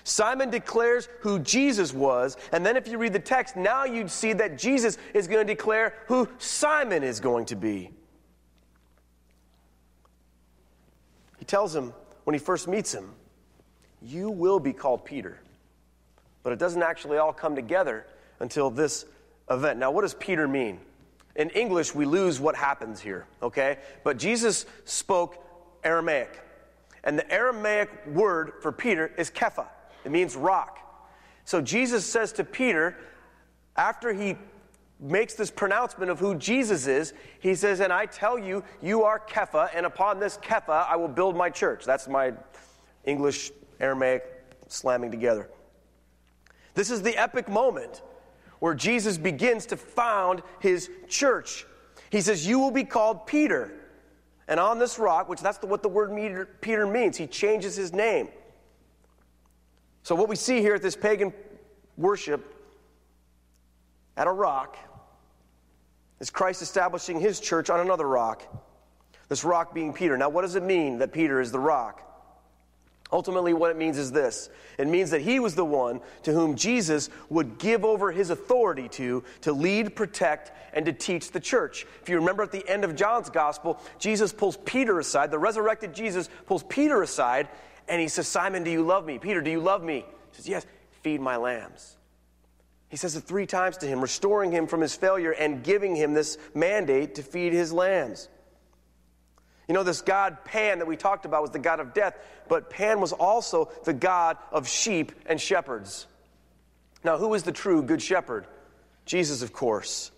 Simon 0.03 0.49
declares 0.49 1.09
who 1.21 1.39
Jesus 1.39 1.93
was, 1.93 2.37
and 2.51 2.65
then 2.65 2.77
if 2.77 2.87
you 2.87 2.97
read 2.97 3.13
the 3.13 3.19
text, 3.19 3.55
now 3.55 3.85
you'd 3.85 4.11
see 4.11 4.33
that 4.33 4.57
Jesus 4.57 4.97
is 5.13 5.27
going 5.27 5.45
to 5.45 5.53
declare 5.53 5.95
who 6.07 6.27
Simon 6.37 7.03
is 7.03 7.19
going 7.19 7.45
to 7.45 7.55
be. 7.55 7.91
He 11.37 11.45
tells 11.45 11.75
him 11.75 11.93
when 12.23 12.33
he 12.33 12.39
first 12.39 12.67
meets 12.67 12.93
him, 12.93 13.11
You 14.01 14.29
will 14.29 14.59
be 14.59 14.71
called 14.71 15.03
Peter. 15.03 15.39
But 16.43 16.53
it 16.53 16.59
doesn't 16.59 16.83
actually 16.83 17.17
all 17.17 17.33
come 17.33 17.55
together 17.55 18.05
until 18.39 18.69
this 18.69 19.05
event. 19.49 19.79
Now, 19.79 19.91
what 19.91 20.01
does 20.01 20.13
Peter 20.13 20.47
mean? 20.47 20.79
In 21.35 21.49
English, 21.51 21.95
we 21.95 22.05
lose 22.05 22.39
what 22.39 22.55
happens 22.55 22.99
here, 22.99 23.25
okay? 23.41 23.79
But 24.03 24.17
Jesus 24.17 24.65
spoke 24.85 25.43
Aramaic. 25.83 26.39
And 27.03 27.17
the 27.17 27.29
Aramaic 27.31 27.89
word 28.07 28.53
for 28.61 28.71
Peter 28.71 29.11
is 29.17 29.31
Kepha. 29.31 29.65
It 30.05 30.11
means 30.11 30.35
rock. 30.35 30.79
So 31.45 31.59
Jesus 31.59 32.05
says 32.05 32.31
to 32.33 32.43
Peter, 32.43 32.97
after 33.75 34.13
he 34.13 34.37
makes 34.99 35.33
this 35.33 35.51
pronouncement 35.51 36.11
of 36.11 36.19
who 36.19 36.35
Jesus 36.35 36.87
is, 36.87 37.13
he 37.39 37.55
says, 37.55 37.79
And 37.79 37.91
I 37.91 38.05
tell 38.05 38.39
you, 38.39 38.63
you 38.81 39.03
are 39.03 39.19
Kepha, 39.19 39.69
and 39.73 39.85
upon 39.85 40.19
this 40.19 40.37
Kepha 40.37 40.87
I 40.87 40.95
will 40.95 41.07
build 41.07 41.35
my 41.35 41.49
church. 41.49 41.83
That's 41.83 42.07
my 42.07 42.33
English, 43.03 43.51
Aramaic 43.79 44.23
slamming 44.69 45.11
together. 45.11 45.49
This 46.73 46.89
is 46.89 47.01
the 47.01 47.17
epic 47.17 47.47
moment 47.47 48.01
where 48.59 48.73
Jesus 48.73 49.17
begins 49.17 49.65
to 49.67 49.77
found 49.77 50.41
his 50.59 50.89
church. 51.07 51.65
He 52.09 52.21
says, 52.21 52.47
You 52.47 52.59
will 52.59 52.71
be 52.71 52.83
called 52.83 53.27
Peter. 53.27 53.71
And 54.47 54.59
on 54.59 54.77
this 54.77 54.99
rock, 54.99 55.29
which 55.29 55.41
that's 55.41 55.57
the, 55.57 55.67
what 55.67 55.83
the 55.83 55.89
word 55.89 56.47
Peter 56.61 56.85
means, 56.85 57.17
he 57.17 57.27
changes 57.27 57.75
his 57.75 57.93
name. 57.93 58.27
So, 60.03 60.15
what 60.15 60.27
we 60.27 60.35
see 60.35 60.59
here 60.59 60.75
at 60.75 60.81
this 60.81 60.95
pagan 60.95 61.33
worship 61.97 62.53
at 64.17 64.27
a 64.27 64.31
rock 64.31 64.77
is 66.19 66.29
Christ 66.29 66.61
establishing 66.61 67.19
his 67.19 67.39
church 67.39 67.69
on 67.69 67.79
another 67.79 68.07
rock. 68.07 68.43
This 69.29 69.43
rock 69.43 69.73
being 69.73 69.93
Peter. 69.93 70.17
Now, 70.17 70.29
what 70.29 70.41
does 70.41 70.55
it 70.55 70.63
mean 70.63 70.99
that 70.99 71.11
Peter 71.11 71.39
is 71.39 71.51
the 71.51 71.59
rock? 71.59 72.12
Ultimately, 73.13 73.53
what 73.53 73.69
it 73.69 73.77
means 73.77 73.99
is 73.99 74.11
this 74.11 74.49
it 74.79 74.87
means 74.87 75.11
that 75.11 75.21
he 75.21 75.39
was 75.39 75.53
the 75.53 75.63
one 75.63 76.01
to 76.23 76.33
whom 76.33 76.55
Jesus 76.55 77.11
would 77.29 77.59
give 77.59 77.85
over 77.85 78.11
his 78.11 78.31
authority 78.31 78.89
to, 78.89 79.23
to 79.41 79.53
lead, 79.53 79.95
protect, 79.95 80.51
and 80.73 80.87
to 80.87 80.93
teach 80.93 81.29
the 81.29 81.39
church. 81.39 81.85
If 82.01 82.09
you 82.09 82.15
remember 82.15 82.41
at 82.41 82.51
the 82.51 82.67
end 82.67 82.83
of 82.83 82.95
John's 82.95 83.29
gospel, 83.29 83.79
Jesus 83.99 84.33
pulls 84.33 84.57
Peter 84.57 84.97
aside, 84.97 85.29
the 85.29 85.37
resurrected 85.37 85.93
Jesus 85.93 86.27
pulls 86.47 86.63
Peter 86.63 87.03
aside, 87.03 87.49
and 87.87 88.01
he 88.01 88.07
says, 88.07 88.27
Simon, 88.27 88.63
do 88.63 88.71
you 88.71 88.81
love 88.81 89.05
me? 89.05 89.19
Peter, 89.19 89.41
do 89.41 89.51
you 89.51 89.59
love 89.59 89.83
me? 89.83 90.05
He 90.31 90.35
says, 90.37 90.47
Yes, 90.49 90.65
feed 91.03 91.21
my 91.21 91.37
lambs. 91.37 91.95
He 92.89 92.97
says 92.97 93.15
it 93.15 93.21
three 93.21 93.45
times 93.45 93.77
to 93.77 93.85
him, 93.85 94.01
restoring 94.01 94.51
him 94.51 94.65
from 94.65 94.81
his 94.81 94.95
failure 94.95 95.31
and 95.31 95.63
giving 95.63 95.95
him 95.95 96.13
this 96.13 96.39
mandate 96.55 97.15
to 97.15 97.23
feed 97.23 97.53
his 97.53 97.71
lambs. 97.71 98.27
You 99.73 99.79
know, 99.79 99.83
this 99.83 100.03
god 100.03 100.45
Pan 100.45 100.77
that 100.77 100.85
we 100.85 100.95
talked 100.95 101.25
about 101.25 101.41
was 101.41 101.49
the 101.49 101.57
god 101.57 101.79
of 101.79 101.95
death, 101.95 102.15
but 102.47 102.69
Pan 102.69 103.01
was 103.01 103.11
also 103.11 103.71
the 103.85 103.91
god 103.91 104.37
of 104.51 104.67
sheep 104.67 105.11
and 105.25 105.41
shepherds. 105.41 106.05
Now, 107.03 107.17
who 107.17 107.33
is 107.33 107.41
the 107.41 107.51
true 107.51 107.81
good 107.81 107.99
shepherd? 107.99 108.45
Jesus, 109.07 109.41
of 109.41 109.51
course. 109.51 110.11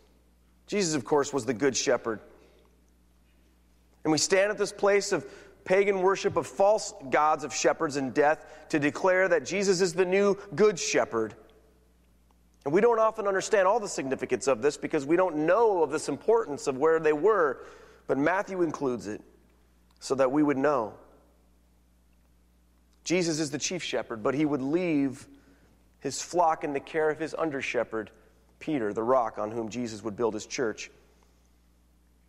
Jesus, 0.68 0.94
of 0.94 1.06
course, 1.06 1.32
was 1.32 1.46
the 1.46 1.54
good 1.54 1.78
shepherd. 1.78 2.20
And 4.04 4.12
we 4.12 4.18
stand 4.18 4.52
at 4.52 4.58
this 4.58 4.74
place 4.74 5.14
of 5.14 5.26
pagan 5.64 6.02
worship 6.02 6.36
of 6.36 6.48
false 6.48 6.94
gods 7.10 7.46
of 7.46 7.56
shepherds 7.56 7.96
and 7.96 8.14
death 8.14 8.46
to 8.72 8.78
declare 8.78 9.30
that 9.30 9.46
Jesus 9.46 9.80
is 9.80 9.94
the 9.94 10.04
new 10.04 10.38
good 10.54 10.78
shepherd. 10.78 11.34
And 12.66 12.74
we 12.74 12.82
don't 12.82 13.00
often 13.00 13.26
understand 13.26 13.70
all 13.70 13.80
the 13.80 13.88
significance 13.88 14.48
of 14.48 14.62
this 14.62 14.76
because 14.76 15.06
we 15.06 15.16
don't 15.16 15.46
know 15.46 15.82
of 15.82 15.92
this 15.92 16.10
importance 16.10 16.68
of 16.68 16.78
where 16.78 17.00
they 17.00 17.14
were, 17.14 17.64
but 18.06 18.18
Matthew 18.18 18.62
includes 18.62 19.08
it 19.08 19.22
so 20.00 20.16
that 20.16 20.32
we 20.32 20.44
would 20.44 20.58
know. 20.58 20.94
Jesus 23.04 23.40
is 23.40 23.52
the 23.52 23.58
chief 23.58 23.84
shepherd, 23.84 24.24
but 24.24 24.34
he 24.34 24.46
would 24.46 24.62
leave 24.62 25.28
his 26.00 26.22
flock 26.22 26.64
in 26.64 26.74
the 26.74 26.80
care 26.80 27.10
of 27.10 27.20
his 27.20 27.36
under 27.38 27.62
shepherd, 27.62 28.10
Peter, 28.60 28.94
the 28.94 29.04
rock 29.04 29.38
on 29.38 29.52
whom 29.52 29.70
Jesus 29.70 30.04
would 30.04 30.16
build 30.16 30.34
his 30.34 30.46
church. 30.46 30.90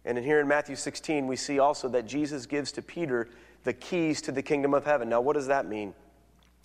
And 0.04 0.16
in 0.16 0.24
here 0.24 0.40
in 0.40 0.46
Matthew 0.46 0.76
16, 0.76 1.26
we 1.26 1.36
see 1.36 1.58
also 1.58 1.88
that 1.88 2.06
Jesus 2.06 2.46
gives 2.46 2.72
to 2.72 2.82
Peter 2.82 3.28
the 3.64 3.72
keys 3.72 4.22
to 4.22 4.32
the 4.32 4.42
kingdom 4.42 4.72
of 4.72 4.84
heaven. 4.84 5.08
Now, 5.08 5.20
what 5.20 5.34
does 5.34 5.48
that 5.48 5.66
mean? 5.66 5.94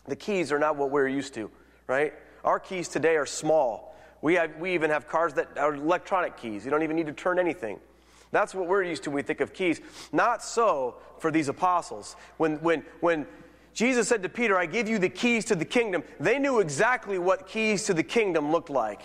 The 0.07 0.15
keys 0.15 0.51
are 0.51 0.59
not 0.59 0.75
what 0.75 0.91
we're 0.91 1.07
used 1.07 1.33
to, 1.35 1.49
right? 1.87 2.13
Our 2.43 2.59
keys 2.59 2.87
today 2.87 3.15
are 3.15 3.25
small. 3.25 3.95
We, 4.21 4.35
have, 4.35 4.55
we 4.57 4.73
even 4.73 4.91
have 4.91 5.07
cars 5.07 5.33
that 5.33 5.57
are 5.57 5.73
electronic 5.73 6.37
keys. 6.37 6.63
You 6.65 6.71
don't 6.71 6.83
even 6.83 6.95
need 6.95 7.07
to 7.07 7.13
turn 7.13 7.39
anything. 7.39 7.79
That's 8.31 8.55
what 8.55 8.67
we're 8.67 8.83
used 8.83 9.03
to 9.03 9.09
when 9.09 9.17
we 9.17 9.21
think 9.23 9.41
of 9.41 9.53
keys. 9.53 9.81
Not 10.11 10.43
so 10.43 10.95
for 11.19 11.31
these 11.31 11.49
apostles. 11.49 12.15
When, 12.37 12.55
when, 12.57 12.83
when 13.01 13.27
Jesus 13.73 14.07
said 14.07 14.23
to 14.23 14.29
Peter, 14.29 14.57
I 14.57 14.65
give 14.65 14.89
you 14.89 14.99
the 14.99 15.09
keys 15.09 15.45
to 15.45 15.55
the 15.55 15.65
kingdom, 15.65 16.03
they 16.19 16.39
knew 16.39 16.59
exactly 16.59 17.19
what 17.19 17.47
keys 17.47 17.85
to 17.85 17.93
the 17.93 18.03
kingdom 18.03 18.51
looked 18.51 18.69
like. 18.69 19.01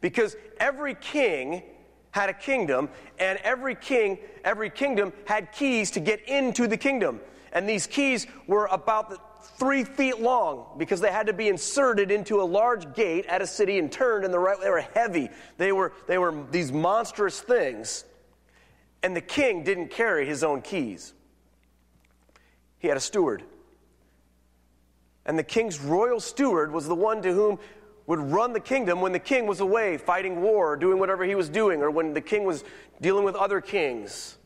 Because 0.00 0.36
every 0.58 0.94
king 0.94 1.62
had 2.10 2.30
a 2.30 2.34
kingdom, 2.34 2.88
and 3.18 3.38
every 3.44 3.74
king, 3.74 4.18
every 4.42 4.70
kingdom 4.70 5.12
had 5.26 5.52
keys 5.52 5.90
to 5.90 6.00
get 6.00 6.26
into 6.28 6.66
the 6.66 6.76
kingdom. 6.76 7.20
And 7.52 7.68
these 7.68 7.86
keys 7.86 8.26
were 8.46 8.66
about 8.66 9.58
three 9.58 9.84
feet 9.84 10.20
long 10.20 10.76
because 10.78 11.00
they 11.00 11.10
had 11.10 11.26
to 11.26 11.32
be 11.32 11.48
inserted 11.48 12.10
into 12.10 12.40
a 12.40 12.44
large 12.44 12.94
gate 12.94 13.26
at 13.26 13.42
a 13.42 13.46
city 13.46 13.78
and 13.78 13.92
turned 13.92 14.24
in 14.24 14.30
the 14.30 14.38
right 14.38 14.58
way. 14.58 14.64
They 14.64 14.70
were 14.70 14.80
heavy. 14.80 15.28
They 15.56 15.72
were, 15.72 15.92
they 16.06 16.18
were 16.18 16.44
these 16.50 16.72
monstrous 16.72 17.40
things. 17.40 18.04
And 19.02 19.14
the 19.14 19.20
king 19.20 19.62
didn't 19.62 19.88
carry 19.90 20.26
his 20.26 20.42
own 20.42 20.62
keys. 20.62 21.12
He 22.78 22.88
had 22.88 22.96
a 22.96 23.00
steward. 23.00 23.42
And 25.24 25.38
the 25.38 25.44
king's 25.44 25.80
royal 25.80 26.20
steward 26.20 26.72
was 26.72 26.86
the 26.86 26.94
one 26.94 27.22
to 27.22 27.32
whom 27.32 27.58
would 28.06 28.20
run 28.20 28.52
the 28.52 28.60
kingdom 28.60 29.00
when 29.00 29.12
the 29.12 29.18
king 29.18 29.46
was 29.46 29.60
away 29.60 29.98
fighting 29.98 30.40
war, 30.40 30.76
doing 30.76 30.98
whatever 30.98 31.24
he 31.24 31.34
was 31.34 31.48
doing, 31.48 31.82
or 31.82 31.90
when 31.90 32.14
the 32.14 32.20
king 32.20 32.44
was 32.44 32.62
dealing 33.00 33.24
with 33.24 33.34
other 33.34 33.60
kings. 33.60 34.36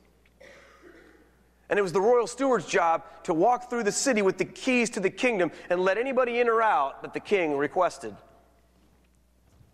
And 1.68 1.78
it 1.78 1.82
was 1.82 1.92
the 1.92 2.00
royal 2.00 2.26
steward's 2.26 2.66
job 2.66 3.04
to 3.24 3.34
walk 3.34 3.70
through 3.70 3.84
the 3.84 3.92
city 3.92 4.22
with 4.22 4.38
the 4.38 4.44
keys 4.44 4.90
to 4.90 5.00
the 5.00 5.10
kingdom 5.10 5.52
and 5.68 5.80
let 5.80 5.98
anybody 5.98 6.40
in 6.40 6.48
or 6.48 6.60
out 6.60 7.02
that 7.02 7.14
the 7.14 7.20
king 7.20 7.56
requested. 7.56 8.16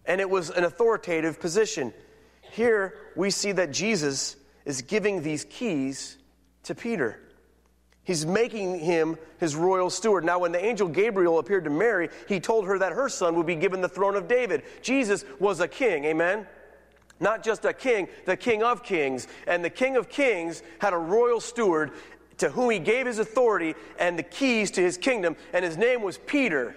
And 0.05 0.21
it 0.21 0.29
was 0.29 0.51
an 0.51 0.65
authoritative 0.65 1.41
position. 1.41 1.95
Here 2.43 2.95
we 3.17 3.31
see 3.31 3.53
that 3.53 3.71
Jesus 3.71 4.37
is 4.67 4.83
giving 4.83 5.23
these 5.23 5.47
keys 5.49 6.19
to 6.65 6.75
Peter. 6.75 7.19
He's 8.05 8.27
making 8.27 8.79
him 8.81 9.17
his 9.39 9.57
royal 9.57 9.89
steward. 9.91 10.25
Now, 10.25 10.41
when 10.41 10.53
the 10.53 10.65
angel 10.65 10.87
Gabriel 10.87 11.39
appeared 11.39 11.65
to 11.65 11.71
Mary, 11.71 12.09
he 12.29 12.39
told 12.39 12.67
her 12.67 12.79
that 12.79 12.93
her 12.93 13.09
son 13.09 13.35
would 13.37 13.47
be 13.47 13.57
given 13.57 13.81
the 13.81 13.89
throne 13.89 14.15
of 14.15 14.29
David. 14.29 14.63
Jesus 14.83 15.25
was 15.41 15.61
a 15.61 15.67
king, 15.67 16.05
amen? 16.05 16.47
Not 17.19 17.43
just 17.43 17.65
a 17.65 17.73
king, 17.73 18.09
the 18.27 18.37
king 18.37 18.63
of 18.63 18.83
kings. 18.83 19.27
And 19.47 19.65
the 19.65 19.71
king 19.71 19.97
of 19.97 20.09
kings 20.09 20.63
had 20.81 20.93
a 20.93 20.99
royal 20.99 21.41
steward 21.41 21.93
to 22.39 22.51
whom 22.51 22.71
he 22.71 22.79
gave 22.79 23.07
his 23.07 23.19
authority 23.19 23.75
and 23.99 24.19
the 24.19 24.23
keys 24.23 24.71
to 24.73 24.83
his 24.83 24.99
kingdom, 24.99 25.37
and 25.53 25.65
his 25.65 25.77
name 25.77 26.03
was 26.03 26.19
Peter. 26.19 26.77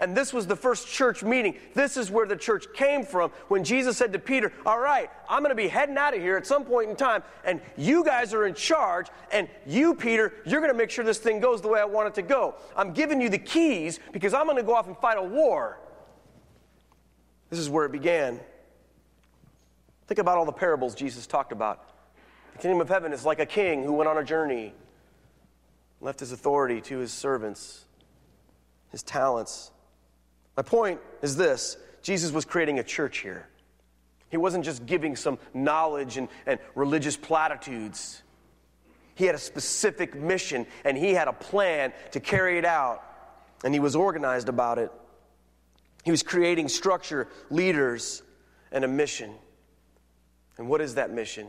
And 0.00 0.16
this 0.16 0.32
was 0.32 0.46
the 0.46 0.54
first 0.54 0.86
church 0.86 1.24
meeting. 1.24 1.56
This 1.74 1.96
is 1.96 2.08
where 2.08 2.24
the 2.24 2.36
church 2.36 2.72
came 2.72 3.04
from 3.04 3.32
when 3.48 3.64
Jesus 3.64 3.96
said 3.96 4.12
to 4.12 4.18
Peter, 4.20 4.52
All 4.64 4.78
right, 4.78 5.10
I'm 5.28 5.42
going 5.42 5.50
to 5.50 5.60
be 5.60 5.66
heading 5.66 5.96
out 5.96 6.14
of 6.14 6.20
here 6.20 6.36
at 6.36 6.46
some 6.46 6.64
point 6.64 6.88
in 6.88 6.94
time, 6.94 7.24
and 7.44 7.60
you 7.76 8.04
guys 8.04 8.32
are 8.32 8.46
in 8.46 8.54
charge, 8.54 9.08
and 9.32 9.48
you, 9.66 9.94
Peter, 9.94 10.34
you're 10.46 10.60
going 10.60 10.72
to 10.72 10.78
make 10.78 10.90
sure 10.90 11.04
this 11.04 11.18
thing 11.18 11.40
goes 11.40 11.60
the 11.60 11.68
way 11.68 11.80
I 11.80 11.84
want 11.84 12.06
it 12.08 12.14
to 12.14 12.22
go. 12.22 12.54
I'm 12.76 12.92
giving 12.92 13.20
you 13.20 13.28
the 13.28 13.38
keys 13.38 13.98
because 14.12 14.34
I'm 14.34 14.44
going 14.44 14.56
to 14.56 14.62
go 14.62 14.74
off 14.74 14.86
and 14.86 14.96
fight 14.96 15.18
a 15.18 15.22
war. 15.22 15.80
This 17.50 17.58
is 17.58 17.68
where 17.68 17.84
it 17.84 17.92
began. 17.92 18.38
Think 20.06 20.20
about 20.20 20.38
all 20.38 20.44
the 20.44 20.52
parables 20.52 20.94
Jesus 20.94 21.26
talked 21.26 21.50
about. 21.50 21.84
The 22.52 22.58
kingdom 22.58 22.80
of 22.80 22.88
heaven 22.88 23.12
is 23.12 23.24
like 23.24 23.40
a 23.40 23.46
king 23.46 23.82
who 23.82 23.94
went 23.94 24.08
on 24.08 24.16
a 24.16 24.24
journey, 24.24 24.74
left 26.00 26.20
his 26.20 26.30
authority 26.30 26.80
to 26.82 26.98
his 26.98 27.12
servants, 27.12 27.84
his 28.90 29.02
talents 29.02 29.72
my 30.58 30.62
point 30.62 30.98
is 31.22 31.36
this 31.36 31.76
Jesus 32.02 32.32
was 32.32 32.44
creating 32.44 32.80
a 32.80 32.82
church 32.82 33.18
here. 33.18 33.46
He 34.28 34.36
wasn't 34.36 34.64
just 34.64 34.86
giving 34.86 35.14
some 35.14 35.38
knowledge 35.54 36.16
and, 36.16 36.28
and 36.46 36.58
religious 36.74 37.16
platitudes. 37.16 38.24
He 39.14 39.24
had 39.24 39.36
a 39.36 39.38
specific 39.38 40.16
mission 40.16 40.66
and 40.84 40.98
he 40.98 41.14
had 41.14 41.28
a 41.28 41.32
plan 41.32 41.92
to 42.10 42.18
carry 42.18 42.58
it 42.58 42.64
out, 42.64 43.04
and 43.62 43.72
he 43.72 43.78
was 43.78 43.94
organized 43.94 44.48
about 44.48 44.78
it. 44.78 44.90
He 46.04 46.10
was 46.10 46.24
creating 46.24 46.68
structure, 46.68 47.28
leaders, 47.50 48.24
and 48.72 48.84
a 48.84 48.88
mission. 48.88 49.32
And 50.56 50.68
what 50.68 50.80
is 50.80 50.96
that 50.96 51.12
mission? 51.12 51.46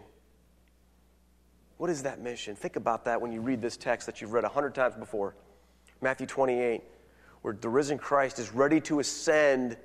What 1.78 1.90
is 1.90 2.04
that 2.04 2.22
mission? 2.22 2.56
Think 2.56 2.76
about 2.76 3.06
that 3.06 3.20
when 3.22 3.32
you 3.32 3.42
read 3.42 3.60
this 3.60 3.76
text 3.76 4.06
that 4.06 4.22
you've 4.22 4.34
read 4.34 4.44
a 4.44 4.50
hundred 4.50 4.76
times 4.76 4.94
before 4.94 5.34
Matthew 6.00 6.28
28 6.28 6.84
where 7.42 7.54
the 7.54 7.70
risen 7.70 7.98
Christ 7.98 8.40
is 8.40 8.52
ready 8.54 8.82
to 8.82 9.00
ascend 9.00 9.78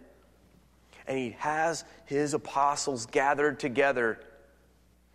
and 1.07 1.19
he 1.19 1.31
has 1.39 1.85
his 2.07 2.35
apostles 2.35 3.07
gathered 3.07 3.61
together, 3.61 4.21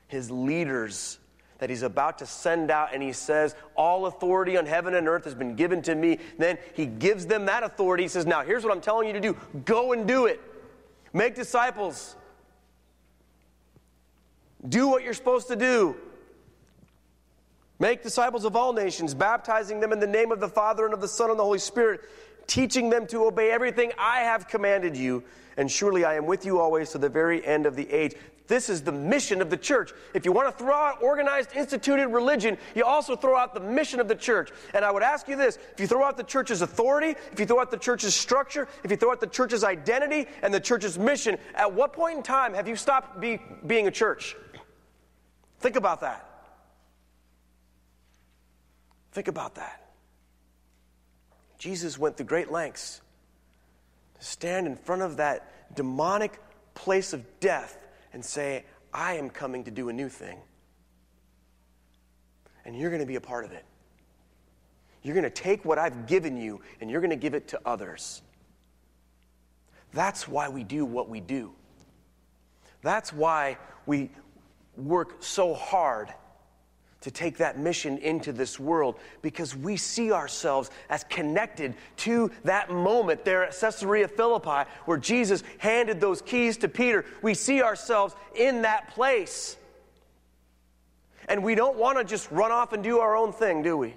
his 0.07 0.29
leaders 0.29 1.17
that 1.57 1.69
he's 1.69 1.81
about 1.81 2.19
to 2.19 2.25
send 2.25 2.71
out, 2.71 2.93
and 2.93 3.03
he 3.03 3.11
says, 3.11 3.53
All 3.75 4.05
authority 4.05 4.57
on 4.57 4.65
heaven 4.65 4.95
and 4.95 5.07
earth 5.07 5.25
has 5.25 5.35
been 5.35 5.55
given 5.55 5.81
to 5.83 5.95
me. 5.95 6.19
Then 6.37 6.57
he 6.73 6.85
gives 6.85 7.25
them 7.25 7.45
that 7.45 7.63
authority. 7.63 8.03
He 8.03 8.09
says, 8.09 8.25
Now 8.25 8.43
here's 8.43 8.63
what 8.63 8.73
I'm 8.73 8.81
telling 8.81 9.07
you 9.07 9.13
to 9.13 9.19
do 9.19 9.35
go 9.65 9.91
and 9.91 10.07
do 10.07 10.25
it. 10.25 10.39
Make 11.11 11.35
disciples. 11.35 12.15
Do 14.67 14.87
what 14.87 15.03
you're 15.03 15.13
supposed 15.13 15.47
to 15.47 15.55
do. 15.55 15.95
Make 17.79 18.03
disciples 18.03 18.43
of 18.43 18.57
all 18.57 18.73
nations, 18.73 19.13
baptizing 19.13 19.79
them 19.79 19.93
in 19.93 19.99
the 19.99 20.07
name 20.07 20.33
of 20.33 20.41
the 20.41 20.49
Father 20.49 20.85
and 20.85 20.93
of 20.93 20.99
the 20.99 21.07
Son 21.07 21.29
and 21.29 21.39
the 21.39 21.43
Holy 21.43 21.59
Spirit, 21.59 22.01
teaching 22.49 22.89
them 22.89 23.07
to 23.07 23.25
obey 23.25 23.51
everything 23.51 23.93
I 23.97 24.21
have 24.21 24.47
commanded 24.47 24.97
you. 24.97 25.23
And 25.55 25.71
surely 25.71 26.03
I 26.03 26.15
am 26.15 26.25
with 26.25 26.45
you 26.45 26.59
always 26.59 26.89
to 26.91 26.97
the 26.97 27.09
very 27.09 27.45
end 27.45 27.65
of 27.65 27.75
the 27.75 27.89
age. 27.89 28.15
This 28.47 28.67
is 28.67 28.81
the 28.81 28.91
mission 28.91 29.41
of 29.41 29.51
the 29.51 29.57
church. 29.57 29.91
If 30.15 30.25
you 30.25 30.31
want 30.31 30.49
to 30.49 30.63
throw 30.63 30.73
out 30.73 31.03
organized, 31.03 31.51
instituted 31.55 32.07
religion, 32.07 32.57
you 32.73 32.83
also 32.83 33.15
throw 33.15 33.37
out 33.37 33.53
the 33.53 33.59
mission 33.59 33.99
of 33.99 34.07
the 34.07 34.15
church. 34.15 34.49
And 34.73 34.83
I 34.83 34.89
would 34.89 35.03
ask 35.03 35.27
you 35.27 35.35
this 35.35 35.59
if 35.71 35.79
you 35.79 35.85
throw 35.85 36.03
out 36.03 36.17
the 36.17 36.23
church's 36.23 36.63
authority, 36.63 37.15
if 37.31 37.39
you 37.39 37.45
throw 37.45 37.59
out 37.59 37.69
the 37.69 37.77
church's 37.77 38.15
structure, 38.15 38.67
if 38.83 38.89
you 38.89 38.97
throw 38.97 39.11
out 39.11 39.19
the 39.19 39.27
church's 39.27 39.63
identity 39.63 40.25
and 40.41 40.51
the 40.51 40.59
church's 40.59 40.97
mission, 40.97 41.37
at 41.53 41.71
what 41.71 41.93
point 41.93 42.17
in 42.17 42.23
time 42.23 42.55
have 42.55 42.67
you 42.67 42.75
stopped 42.75 43.19
be, 43.19 43.39
being 43.67 43.87
a 43.87 43.91
church? 43.91 44.35
Think 45.59 45.75
about 45.75 46.01
that. 46.01 46.25
Think 49.11 49.27
about 49.27 49.55
that. 49.55 49.88
Jesus 51.59 51.99
went 51.99 52.17
through 52.17 52.25
great 52.25 52.49
lengths 52.51 53.01
to 54.17 54.25
stand 54.25 54.65
in 54.65 54.75
front 54.75 55.01
of 55.01 55.17
that 55.17 55.75
demonic 55.75 56.39
place 56.73 57.13
of 57.13 57.23
death 57.39 57.77
and 58.13 58.23
say, 58.23 58.65
I 58.93 59.13
am 59.13 59.29
coming 59.29 59.65
to 59.65 59.71
do 59.71 59.89
a 59.89 59.93
new 59.93 60.09
thing. 60.09 60.39
And 62.65 62.77
you're 62.77 62.89
going 62.89 63.01
to 63.01 63.05
be 63.05 63.15
a 63.15 63.21
part 63.21 63.45
of 63.45 63.51
it. 63.51 63.65
You're 65.03 65.13
going 65.15 65.23
to 65.23 65.29
take 65.29 65.65
what 65.65 65.77
I've 65.77 66.07
given 66.07 66.37
you 66.37 66.61
and 66.81 66.89
you're 66.89 67.01
going 67.01 67.09
to 67.11 67.15
give 67.15 67.33
it 67.33 67.49
to 67.49 67.59
others. 67.65 68.21
That's 69.93 70.27
why 70.27 70.49
we 70.49 70.63
do 70.63 70.85
what 70.85 71.09
we 71.09 71.19
do. 71.19 71.51
That's 72.81 73.11
why 73.11 73.57
we 73.85 74.11
work 74.77 75.23
so 75.23 75.53
hard 75.53 76.13
to 77.01 77.11
take 77.11 77.37
that 77.37 77.57
mission 77.57 77.97
into 77.99 78.33
this 78.33 78.59
world 78.59 78.99
because 79.21 79.55
we 79.55 79.77
see 79.77 80.11
ourselves 80.11 80.69
as 80.89 81.05
connected 81.05 81.73
to 81.97 82.29
that 82.43 82.69
moment 82.69 83.23
there 83.23 83.43
at 83.43 83.57
Caesarea 83.57 84.07
Philippi 84.07 84.69
where 84.85 84.97
Jesus 84.97 85.43
handed 85.59 86.01
those 86.01 86.21
keys 86.21 86.57
to 86.57 86.67
Peter. 86.67 87.05
We 87.21 87.33
see 87.33 87.61
ourselves 87.61 88.15
in 88.35 88.63
that 88.63 88.89
place. 88.89 89.55
And 91.29 91.43
we 91.43 91.55
don't 91.55 91.77
want 91.77 91.97
to 91.99 92.03
just 92.03 92.29
run 92.31 92.51
off 92.51 92.73
and 92.73 92.83
do 92.83 92.99
our 92.99 93.15
own 93.15 93.31
thing, 93.31 93.61
do 93.61 93.77
we? 93.77 93.95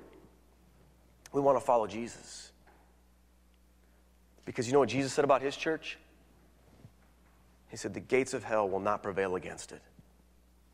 We 1.32 1.40
want 1.40 1.58
to 1.58 1.64
follow 1.64 1.86
Jesus. 1.86 2.52
Because 4.44 4.66
you 4.66 4.74
know 4.74 4.80
what 4.80 4.90
Jesus 4.90 5.12
said 5.12 5.24
about 5.24 5.40
his 5.40 5.56
church? 5.56 5.98
He 7.68 7.76
said, 7.76 7.94
The 7.94 8.00
gates 8.00 8.34
of 8.34 8.44
hell 8.44 8.68
will 8.68 8.80
not 8.80 9.02
prevail 9.02 9.34
against 9.34 9.72
it. 9.72 9.80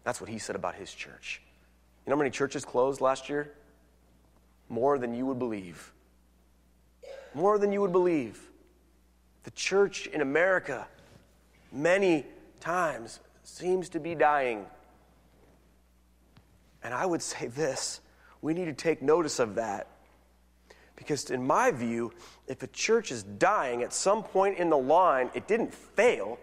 That's 0.04 0.20
what 0.20 0.28
he 0.28 0.38
said 0.38 0.56
about 0.56 0.74
his 0.74 0.92
church. 0.92 1.42
You 2.08 2.12
know 2.12 2.16
how 2.16 2.20
many 2.20 2.30
churches 2.30 2.64
closed 2.64 3.02
last 3.02 3.28
year? 3.28 3.52
More 4.70 4.98
than 4.98 5.12
you 5.12 5.26
would 5.26 5.38
believe. 5.38 5.92
More 7.34 7.58
than 7.58 7.70
you 7.70 7.82
would 7.82 7.92
believe. 7.92 8.40
The 9.42 9.50
church 9.50 10.06
in 10.06 10.22
America, 10.22 10.88
many 11.70 12.24
times, 12.60 13.20
seems 13.44 13.90
to 13.90 14.00
be 14.00 14.14
dying. 14.14 14.64
And 16.82 16.94
I 16.94 17.04
would 17.04 17.20
say 17.34 17.48
this 17.48 18.00
we 18.40 18.54
need 18.54 18.64
to 18.64 18.72
take 18.72 19.02
notice 19.02 19.38
of 19.38 19.56
that. 19.56 19.88
Because, 20.96 21.28
in 21.28 21.46
my 21.46 21.70
view, 21.70 22.10
if 22.46 22.62
a 22.62 22.68
church 22.68 23.12
is 23.12 23.22
dying 23.22 23.82
at 23.82 23.92
some 23.92 24.22
point 24.22 24.56
in 24.56 24.70
the 24.70 24.78
line, 24.78 25.28
it 25.34 25.46
didn't 25.46 25.74
fail, 25.74 26.38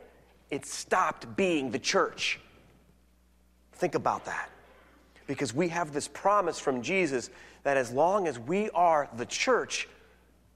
it 0.52 0.64
stopped 0.68 1.36
being 1.36 1.72
the 1.72 1.80
church. 1.80 2.40
Think 3.74 3.96
about 3.96 4.26
that 4.26 4.52
because 5.28 5.54
we 5.54 5.70
have 5.70 5.94
this 5.94 6.08
promise 6.08 6.60
from 6.60 6.82
Jesus 6.82 7.30
that 7.64 7.78
as 7.78 7.92
long 7.92 8.28
as 8.28 8.38
we 8.38 8.70
are 8.72 9.10
the 9.18 9.26
church, 9.26 9.88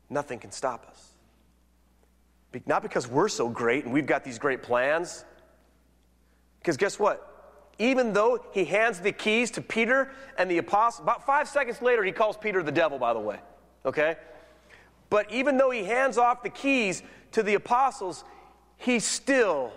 nothing 0.10 0.40
can 0.40 0.52
stop 0.52 0.88
us. 0.90 1.10
Not 2.66 2.82
because 2.82 3.08
we're 3.08 3.30
so 3.30 3.50
great 3.50 3.86
and 3.86 3.94
we've 3.94 4.08
got 4.08 4.24
these 4.24 4.40
great 4.40 4.64
plans. 4.64 5.24
Because 6.60 6.78
guess 6.78 7.00
what? 7.00 7.26
Even 7.78 8.12
though 8.12 8.44
he 8.52 8.66
hands 8.66 9.00
the 9.00 9.12
keys 9.12 9.52
to 9.52 9.62
Peter 9.62 10.12
and 10.38 10.52
the 10.52 10.58
apostles, 10.58 11.04
about 11.04 11.26
five 11.26 11.48
seconds 11.48 11.82
later, 11.82 12.04
he 12.04 12.12
calls 12.12 12.36
Peter 12.36 12.62
the 12.62 12.72
devil, 12.72 12.98
by 12.98 13.14
the 13.14 13.20
way. 13.20 13.40
Okay? 13.86 14.18
But 15.10 15.32
even 15.32 15.58
though 15.58 15.72
he 15.72 15.84
hands 15.84 16.18
off 16.18 16.44
the 16.44 16.50
keys 16.50 17.02
to 17.32 17.44
the 17.44 17.54
apostles, 17.54 18.24
he's 18.78 19.06
still 19.06 19.72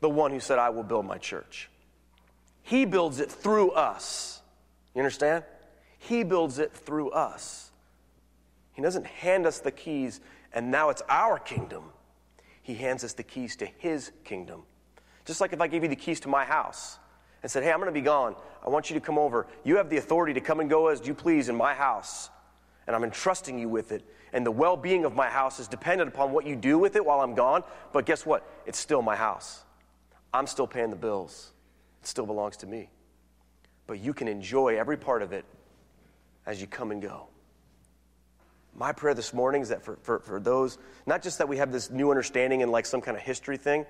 the 0.00 0.08
one 0.08 0.30
who 0.30 0.40
said, 0.40 0.58
I 0.58 0.70
will 0.70 0.82
build 0.82 1.06
my 1.06 1.18
church. 1.18 1.68
He 2.66 2.84
builds 2.84 3.20
it 3.20 3.30
through 3.30 3.70
us. 3.70 4.42
You 4.92 5.00
understand? 5.00 5.44
He 6.00 6.24
builds 6.24 6.58
it 6.58 6.72
through 6.72 7.10
us. 7.10 7.70
He 8.72 8.82
doesn't 8.82 9.06
hand 9.06 9.46
us 9.46 9.60
the 9.60 9.70
keys 9.70 10.20
and 10.52 10.68
now 10.68 10.90
it's 10.90 11.02
our 11.08 11.38
kingdom. 11.38 11.84
He 12.62 12.74
hands 12.74 13.04
us 13.04 13.12
the 13.12 13.22
keys 13.22 13.54
to 13.56 13.66
his 13.78 14.10
kingdom. 14.24 14.62
Just 15.24 15.40
like 15.40 15.52
if 15.52 15.60
I 15.60 15.68
gave 15.68 15.84
you 15.84 15.88
the 15.88 15.94
keys 15.94 16.18
to 16.20 16.28
my 16.28 16.44
house 16.44 16.98
and 17.44 17.52
said, 17.52 17.62
Hey, 17.62 17.70
I'm 17.70 17.78
going 17.78 17.86
to 17.86 17.92
be 17.92 18.00
gone. 18.00 18.34
I 18.64 18.68
want 18.68 18.90
you 18.90 18.94
to 18.94 19.00
come 19.00 19.16
over. 19.16 19.46
You 19.62 19.76
have 19.76 19.88
the 19.88 19.98
authority 19.98 20.34
to 20.34 20.40
come 20.40 20.58
and 20.58 20.68
go 20.68 20.88
as 20.88 21.06
you 21.06 21.14
please 21.14 21.48
in 21.48 21.54
my 21.54 21.72
house. 21.72 22.30
And 22.88 22.96
I'm 22.96 23.04
entrusting 23.04 23.60
you 23.60 23.68
with 23.68 23.92
it. 23.92 24.02
And 24.32 24.44
the 24.44 24.50
well 24.50 24.76
being 24.76 25.04
of 25.04 25.14
my 25.14 25.28
house 25.28 25.60
is 25.60 25.68
dependent 25.68 26.08
upon 26.08 26.32
what 26.32 26.44
you 26.44 26.56
do 26.56 26.80
with 26.80 26.96
it 26.96 27.06
while 27.06 27.20
I'm 27.20 27.36
gone. 27.36 27.62
But 27.92 28.06
guess 28.06 28.26
what? 28.26 28.44
It's 28.66 28.78
still 28.78 29.02
my 29.02 29.14
house. 29.14 29.62
I'm 30.34 30.48
still 30.48 30.66
paying 30.66 30.90
the 30.90 30.96
bills. 30.96 31.52
It 32.06 32.10
still 32.10 32.24
belongs 32.24 32.58
to 32.58 32.68
me. 32.68 32.88
But 33.88 33.98
you 33.98 34.14
can 34.14 34.28
enjoy 34.28 34.78
every 34.78 34.96
part 34.96 35.22
of 35.22 35.32
it 35.32 35.44
as 36.46 36.60
you 36.60 36.68
come 36.68 36.92
and 36.92 37.02
go. 37.02 37.26
My 38.76 38.92
prayer 38.92 39.12
this 39.12 39.34
morning 39.34 39.62
is 39.62 39.70
that 39.70 39.82
for, 39.82 39.98
for, 40.02 40.20
for 40.20 40.38
those, 40.38 40.78
not 41.04 41.20
just 41.20 41.38
that 41.38 41.48
we 41.48 41.56
have 41.56 41.72
this 41.72 41.90
new 41.90 42.10
understanding 42.10 42.62
and 42.62 42.70
like 42.70 42.86
some 42.86 43.00
kind 43.00 43.16
of 43.16 43.24
history 43.24 43.56
thing, 43.56 43.86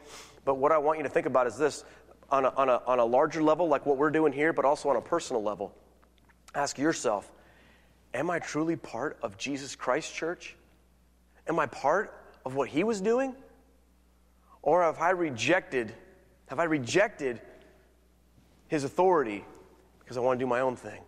but 0.46 0.55
what 0.55 0.72
I 0.72 0.79
want 0.79 0.96
you 0.98 1.02
to 1.02 1.11
think 1.11 1.26
about 1.26 1.46
is 1.46 1.59
this 1.59 1.85
on 2.31 2.46
a, 2.46 2.48
on 2.57 2.70
a, 2.70 2.81
on 2.87 3.00
a 3.00 3.05
larger 3.05 3.42
level, 3.42 3.68
like 3.68 3.85
what 3.85 3.98
we're 3.98 4.09
doing 4.11 4.33
here, 4.33 4.55
but 4.55 4.64
also 4.64 4.88
on 4.88 4.96
a 4.96 5.02
personal 5.02 5.42
level. 5.42 5.74
Ask 6.55 6.79
yourself 6.79 7.31
Am 8.14 8.31
I 8.31 8.38
truly 8.38 8.76
part 8.76 9.18
of 9.20 9.37
Jesus 9.37 9.76
Christ 9.76 10.14
Church? 10.14 10.57
Am 11.46 11.59
I 11.59 11.66
part 11.66 12.18
of 12.46 12.55
what 12.55 12.70
he 12.70 12.83
was 12.83 13.02
doing? 13.02 13.37
Or 14.62 14.85
have 14.85 15.02
I 15.02 15.11
rejected, 15.11 15.92
have 16.46 16.59
I 16.59 16.64
rejected 16.64 17.42
his 18.68 18.85
authority 18.85 19.44
because 20.00 20.16
I 20.16 20.20
want 20.20 20.38
to 20.38 20.44
do 20.44 20.48
my 20.48 20.61
own 20.61 20.76
thing? 20.76 21.00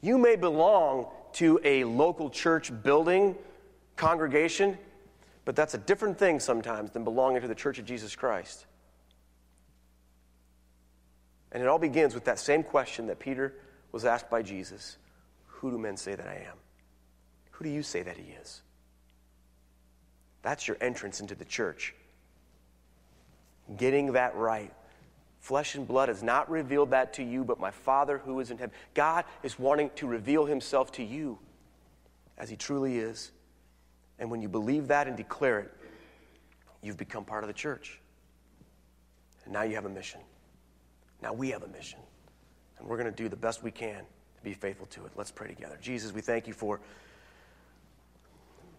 You 0.00 0.18
may 0.18 0.36
belong 0.36 1.06
to 1.34 1.60
a 1.64 1.84
local 1.84 2.28
church 2.28 2.72
building 2.82 3.36
congregation, 3.96 4.76
but 5.44 5.56
that's 5.56 5.74
a 5.74 5.78
different 5.78 6.18
thing 6.18 6.40
sometimes 6.40 6.90
than 6.90 7.04
belonging 7.04 7.42
to 7.42 7.48
the 7.48 7.54
church 7.54 7.78
of 7.78 7.86
Jesus 7.86 8.16
Christ. 8.16 8.66
And 11.52 11.62
it 11.62 11.68
all 11.68 11.78
begins 11.78 12.14
with 12.14 12.24
that 12.24 12.38
same 12.38 12.62
question 12.62 13.06
that 13.06 13.18
Peter 13.18 13.54
was 13.92 14.04
asked 14.04 14.30
by 14.30 14.42
Jesus 14.42 14.96
Who 15.46 15.70
do 15.70 15.78
men 15.78 15.96
say 15.96 16.14
that 16.14 16.26
I 16.26 16.46
am? 16.48 16.56
Who 17.52 17.64
do 17.64 17.70
you 17.70 17.82
say 17.82 18.02
that 18.02 18.16
he 18.16 18.32
is? 18.42 18.62
That's 20.42 20.66
your 20.66 20.76
entrance 20.80 21.20
into 21.20 21.34
the 21.34 21.44
church. 21.44 21.94
Getting 23.76 24.12
that 24.12 24.34
right. 24.34 24.72
Flesh 25.42 25.74
and 25.74 25.88
blood 25.88 26.08
has 26.08 26.22
not 26.22 26.48
revealed 26.48 26.90
that 26.90 27.14
to 27.14 27.22
you, 27.24 27.42
but 27.42 27.58
my 27.58 27.72
Father 27.72 28.18
who 28.18 28.38
is 28.38 28.52
in 28.52 28.58
heaven. 28.58 28.72
God 28.94 29.24
is 29.42 29.58
wanting 29.58 29.90
to 29.96 30.06
reveal 30.06 30.46
himself 30.46 30.92
to 30.92 31.02
you 31.02 31.36
as 32.38 32.48
he 32.48 32.54
truly 32.54 32.98
is. 32.98 33.32
And 34.20 34.30
when 34.30 34.40
you 34.40 34.48
believe 34.48 34.86
that 34.86 35.08
and 35.08 35.16
declare 35.16 35.58
it, 35.58 35.72
you've 36.80 36.96
become 36.96 37.24
part 37.24 37.42
of 37.42 37.48
the 37.48 37.54
church. 37.54 38.00
And 39.44 39.52
now 39.52 39.62
you 39.62 39.74
have 39.74 39.84
a 39.84 39.88
mission. 39.90 40.20
Now 41.20 41.32
we 41.32 41.50
have 41.50 41.64
a 41.64 41.68
mission. 41.68 41.98
And 42.78 42.86
we're 42.86 42.96
going 42.96 43.12
to 43.12 43.22
do 43.22 43.28
the 43.28 43.34
best 43.34 43.64
we 43.64 43.72
can 43.72 43.98
to 43.98 44.42
be 44.44 44.54
faithful 44.54 44.86
to 44.90 45.06
it. 45.06 45.12
Let's 45.16 45.32
pray 45.32 45.48
together. 45.48 45.76
Jesus, 45.82 46.12
we 46.12 46.20
thank 46.20 46.46
you 46.46 46.52
for 46.52 46.78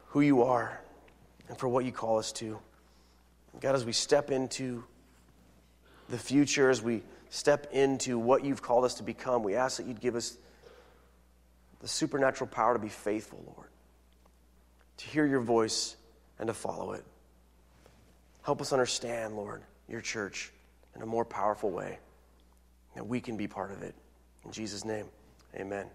who 0.07 0.21
you 0.21 0.43
are 0.43 0.79
and 1.49 1.57
for 1.57 1.67
what 1.67 1.83
you 1.83 1.91
call 1.91 2.19
us 2.19 2.31
to. 2.33 2.57
God, 3.59 3.75
as 3.75 3.83
we 3.83 3.91
step 3.91 4.31
into 4.31 4.85
the 6.13 6.19
future, 6.19 6.69
as 6.69 6.79
we 6.79 7.01
step 7.31 7.69
into 7.71 8.19
what 8.19 8.45
you've 8.45 8.61
called 8.61 8.85
us 8.85 8.93
to 8.95 9.03
become, 9.03 9.41
we 9.41 9.55
ask 9.55 9.77
that 9.77 9.87
you'd 9.87 9.99
give 9.99 10.15
us 10.15 10.37
the 11.79 11.87
supernatural 11.87 12.47
power 12.47 12.73
to 12.73 12.79
be 12.79 12.87
faithful, 12.87 13.43
Lord, 13.47 13.69
to 14.97 15.07
hear 15.07 15.25
your 15.25 15.39
voice 15.39 15.95
and 16.37 16.45
to 16.45 16.53
follow 16.53 16.91
it. 16.91 17.03
Help 18.43 18.61
us 18.61 18.71
understand, 18.73 19.35
Lord, 19.35 19.63
your 19.89 20.01
church 20.01 20.51
in 20.95 21.01
a 21.01 21.05
more 21.07 21.25
powerful 21.25 21.71
way, 21.71 21.97
that 22.93 23.07
we 23.07 23.19
can 23.19 23.35
be 23.35 23.47
part 23.47 23.71
of 23.71 23.81
it. 23.81 23.95
In 24.45 24.51
Jesus' 24.51 24.85
name, 24.85 25.07
amen. 25.55 25.87